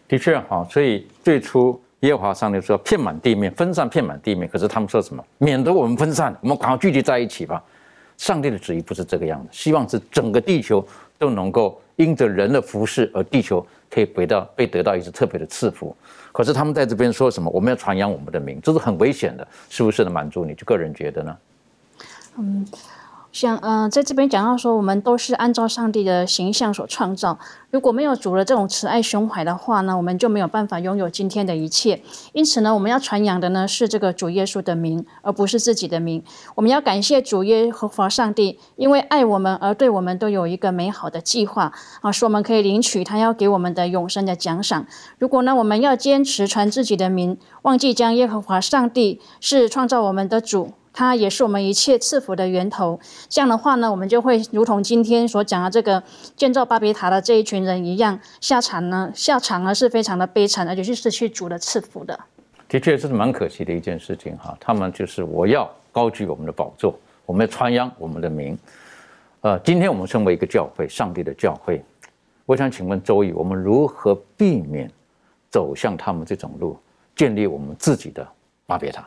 [0.07, 1.81] 的确，好，所以最初。
[2.05, 5.25] 耶和华上帝说：“遍满地面，分散遍满地面。”可是他们说什么？
[5.39, 7.63] 免得我们分散，我们赶快聚集在一起吧。
[8.19, 10.87] 上帝的旨意不是这个样子，希望是整个地球
[11.19, 15.97] 都能够因着人的服饰，而地球可以得到被得到一次特别的赐福。
[16.31, 17.51] 可是他们在这边说什么？
[17.51, 20.05] 我们要传扬我们的名，这是很危险的，是不是？
[20.05, 21.37] 能满足你就个人觉得呢？
[22.39, 22.67] 嗯。
[23.35, 27.37] 像嗯，在这边讲到说，我们都是按照上帝的形象所创造。
[27.73, 32.01] 如果没有主的这种慈爱胸怀的话呢，我们就没有办法拥有今天的一切。
[32.33, 36.23] 因此呢，我们要传扬的呢是这个主耶稣的名，而不是自己的名。
[36.55, 41.73] 我们要感谢主耶和华上帝，因为爱我们而对我们都有一个美好的计划
[42.03, 44.87] 啊，使我们可以领取他要给我们的永生的奖赏。
[45.19, 50.75] 如果呢，我们要坚持传自己的名，忘记将耶和华上帝是创造我们的主。
[50.95, 52.99] 它也是我们一切赐福的源头。
[53.29, 56.03] 这样的话呢，我们就会如同今天所讲的这个
[56.37, 62.19] 建造巴别塔的这一群人一样，下场呢，下场呢是非常的悲惨，而且是失去主的赐福的。
[62.69, 64.57] 的确，这是蛮可惜的一件事情哈。
[64.59, 68.57] 他们就是我要高举我们的宝座，我们要传扬我们的名。
[69.43, 71.85] 呃，今天我们身为一个教会，上帝的教会，
[72.47, 74.91] 我想请问周易，我们如何避免
[75.51, 76.77] 走向他们这种路，
[77.15, 78.27] 建立我们自己的
[78.67, 79.07] 巴别塔？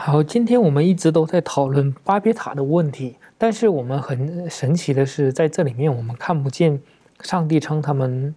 [0.00, 6.80] 好，今天我们一直都在讨论巴别塔的问题，但是我们很神奇的是，在这里面我们看不见
[7.20, 8.32] 上帝称他们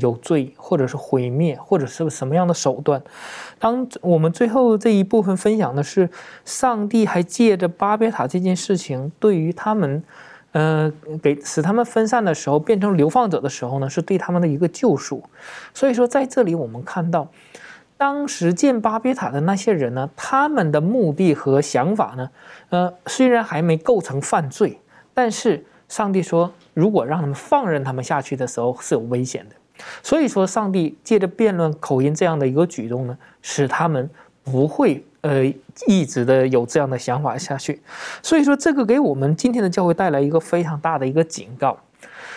[0.00, 3.02] 有罪，或者是毁灭，或者是什么样的手段。
[3.58, 6.08] 当我们最后这一部分分享的是，
[6.46, 10.02] 上帝还借着巴别塔这件事情，对于他们，
[10.52, 10.90] 呃，
[11.22, 15.22] 给使他们分散的时候，变成流放者的时候呢，是对他们的一个救赎。
[15.74, 17.28] 所以说，在这里我们看到。
[18.02, 20.10] 当时建巴别塔的那些人呢？
[20.16, 22.28] 他们的目的和想法呢？
[22.70, 24.76] 呃，虽然还没构成犯罪，
[25.14, 29.54] 但是上帝说，如果让他们放任他们下去的时候是有危险的。
[30.02, 34.10] 所以说，上帝借着辩论口音这样的一个举动呢，使他们
[34.42, 35.44] 不会呃
[35.86, 37.80] 一直的有这样的想法下去。
[38.20, 41.78] 所以说，这个给我们今天的教会带来一个非常大的一个警告。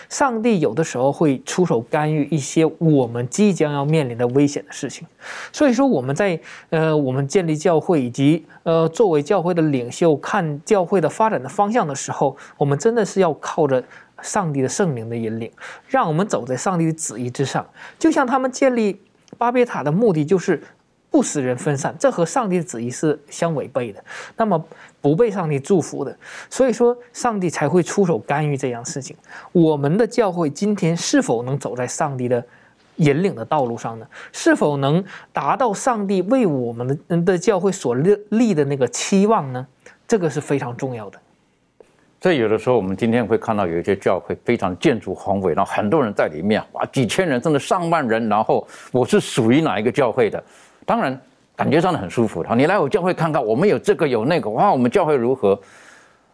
[0.10, 5.08] 上帝有的时候会出手干预一些我们即将要面临的危险的事情，
[5.51, 6.39] 所以说我们在
[6.70, 13.84] 呃我们建立教会以及呃作为教会的领袖看教会的发展的方向的时候，我们真的是要靠着
[14.22, 15.51] 上帝的圣灵的引领，
[15.88, 17.66] 让我们走在上帝的旨意之上。
[17.99, 19.01] 就像他们建立
[19.38, 20.62] 巴别塔的目的就是
[21.16, 24.03] 不使人分散，这和上帝的旨意是相违背的。
[24.36, 24.61] 那么。
[25.05, 26.18] 不被上帝祝福的，
[26.49, 29.16] 所以说上帝才会出手干预这样事情。
[29.51, 32.43] 我们的教会今天是否能走在上帝的
[32.95, 34.07] 引领的道路上呢？
[34.32, 39.68] 是否能达到上帝为我们的的教会所立立的那个期望呢？
[40.07, 41.20] 这个是非常重要的。
[42.20, 48.28] 所以有的时候我们今天会看到有一些教会非常建筑宏伟，然后很多人在里面，哇，几千人甚至上万人。
[48.28, 50.43] 然后我是属于哪一个教会的？
[50.86, 51.20] 当然。
[51.58, 52.44] 感觉上的很舒服。
[52.44, 55.58] 好，你来我教会看看，我们有这个有那个，哇，我们教会如何？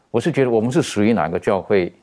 [0.09, 1.93] 我是觉得我们是属于哪个教会？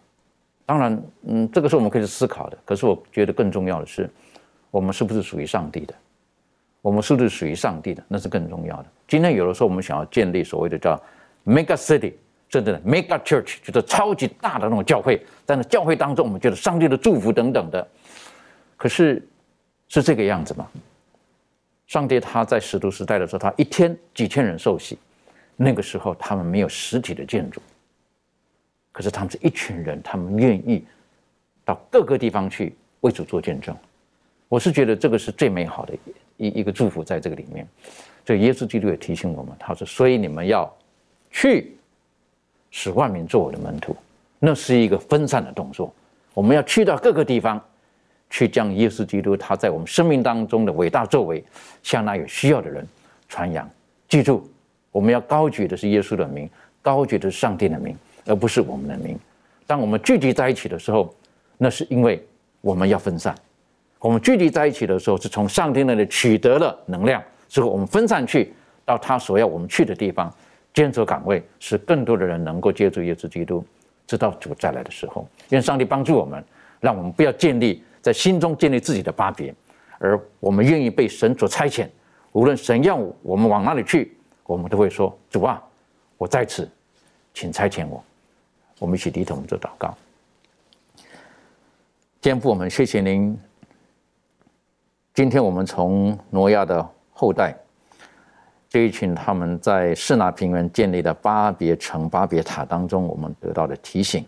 [0.65, 2.57] 当然，嗯，这个是我们可以去思考的。
[2.65, 4.09] 可是我觉得更重要的是，
[4.71, 5.93] 我们是不是属于上帝的？
[6.81, 8.01] 我们是不是属于上帝的？
[8.07, 8.87] 那是更重要的。
[9.09, 10.95] 今天有的时候我们想要建立所谓的叫
[11.45, 12.13] mega city，
[12.49, 17.85] 真的 mega church，就是超级大的那种教会，但是教会当中，我们觉得上帝的祝福等等的。
[18.77, 19.21] 可是
[19.89, 20.69] 是这个样子吗？
[21.89, 24.99] 上帝他在使徒时代的时候，他一天几千人受洗，
[25.57, 27.61] 那个时候他们没有实体的建筑，
[28.93, 30.85] 可是他们是一群人，他们愿意
[31.65, 33.75] 到各个地方去为主做见证。
[34.49, 35.95] 我是觉得这个是最美好的
[36.37, 37.67] 一一个祝福，在这个里面。
[38.27, 40.71] 所以耶稣基督也提醒我们，他说：“所以你们要
[41.31, 41.75] 去
[42.71, 43.97] 使万民做我的门徒。”
[44.39, 45.93] 那是一个分散的动作，
[46.35, 47.59] 我们要去到各个地方。
[48.31, 51.43] 去将耶稣基督他在我们生命当中的伟大作为，
[51.83, 52.87] 向那有需要的人
[53.29, 53.69] 传扬。
[54.09, 54.49] 记住，
[54.91, 56.49] 我们要高举的是耶稣的名，
[56.83, 59.19] 高举的是上帝的名，而不是我们的名。
[59.67, 61.15] 当我们聚集在一起的时候，
[61.57, 62.23] 那是因为
[62.61, 63.35] 我们要分散。
[63.99, 68.53] 我们聚集在一起的时候，是从上帝那里取得了能量，之后我们分散去
[68.85, 70.33] 到他所要我们去的地方，
[70.73, 73.65] 坚守岗位，使更多的人能够接触耶稣基督，
[74.07, 75.27] 直到主再来的时候。
[75.49, 76.45] 愿上帝帮助我们，
[76.81, 77.83] 让我们不要建立。
[78.09, 79.55] 在心中建立自己的巴别，
[79.99, 81.87] 而我们愿意被神所差遣。
[82.33, 85.63] 无论神要我们往哪里去，我们都会说：“主啊，
[86.17, 86.67] 我在此，
[87.35, 88.03] 请差遣我。”
[88.81, 89.95] 我们一起低头做祷告。
[92.23, 93.39] 肩父，我们谢谢您。
[95.13, 97.55] 今天我们从挪亚的后代
[98.71, 104.25] 这一群他们在士拿平原建立的巴别城、巴别塔当中，我们得到的提醒。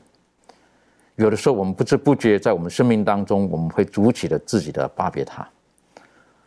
[1.20, 5.46] 有的时候，我们不知不觉在我们生命当中，我们会筑起了自己的巴别塔。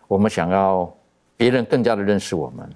[0.08, 0.92] 我们想要
[1.38, 2.68] 别人更加的认识我们，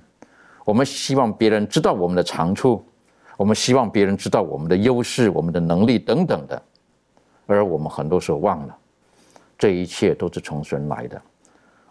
[0.64, 2.86] 我们希望别人知道我们的长处，
[3.36, 6.62] 我们希望别人知道我们的优势、我们的能力等等的。
[7.48, 8.78] 而我们很多时候忘了，
[9.58, 11.20] 这一切都是从神来的。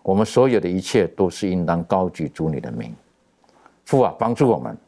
[0.05, 2.95] 我们所有的一切都是应当高举主你的名。
[3.87, 4.79] 父啊，帮助我们，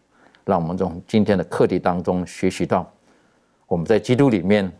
[0.44, 2.88] 让我们从今天的课题当中学习到，
[3.66, 4.72] 我们在基督里面。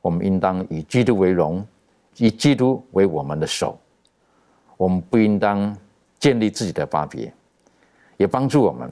[0.00, 1.66] 我们应当以基督为荣，
[2.16, 3.78] 以基督为我们的手。
[4.76, 5.76] 我们不应当
[6.18, 7.32] 建立自己的巴别，
[8.16, 8.90] 也帮助我们，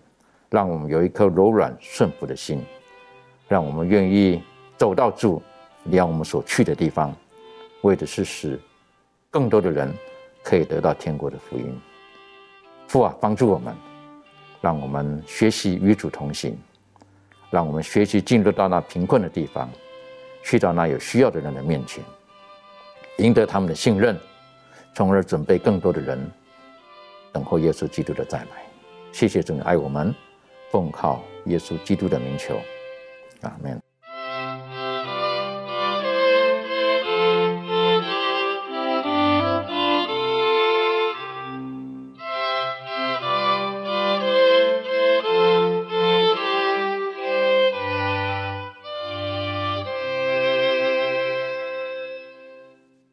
[0.51, 2.63] 让我们有一颗柔软顺服的心，
[3.49, 4.43] 让我们愿意
[4.77, 5.43] 走到主，
[5.91, 7.15] 让我们所去的地方，
[7.81, 8.61] 为的是使
[9.31, 9.91] 更多的人
[10.43, 11.81] 可以得到天国的福音。
[12.87, 13.75] 父啊，帮助我们，
[14.61, 16.55] 让我们学习与主同行，
[17.51, 19.71] 让我们学习进入到那贫困的地方。
[20.43, 22.03] 去到那有需要的人的面前，
[23.19, 24.19] 赢得他们的信任，
[24.95, 26.19] 从而准备更多的人
[27.33, 28.47] 等候耶稣基督的再来。
[29.13, 30.15] 谢谢主爱我们，
[30.71, 32.57] 奉靠耶稣基督的名求，
[33.43, 33.88] 阿门。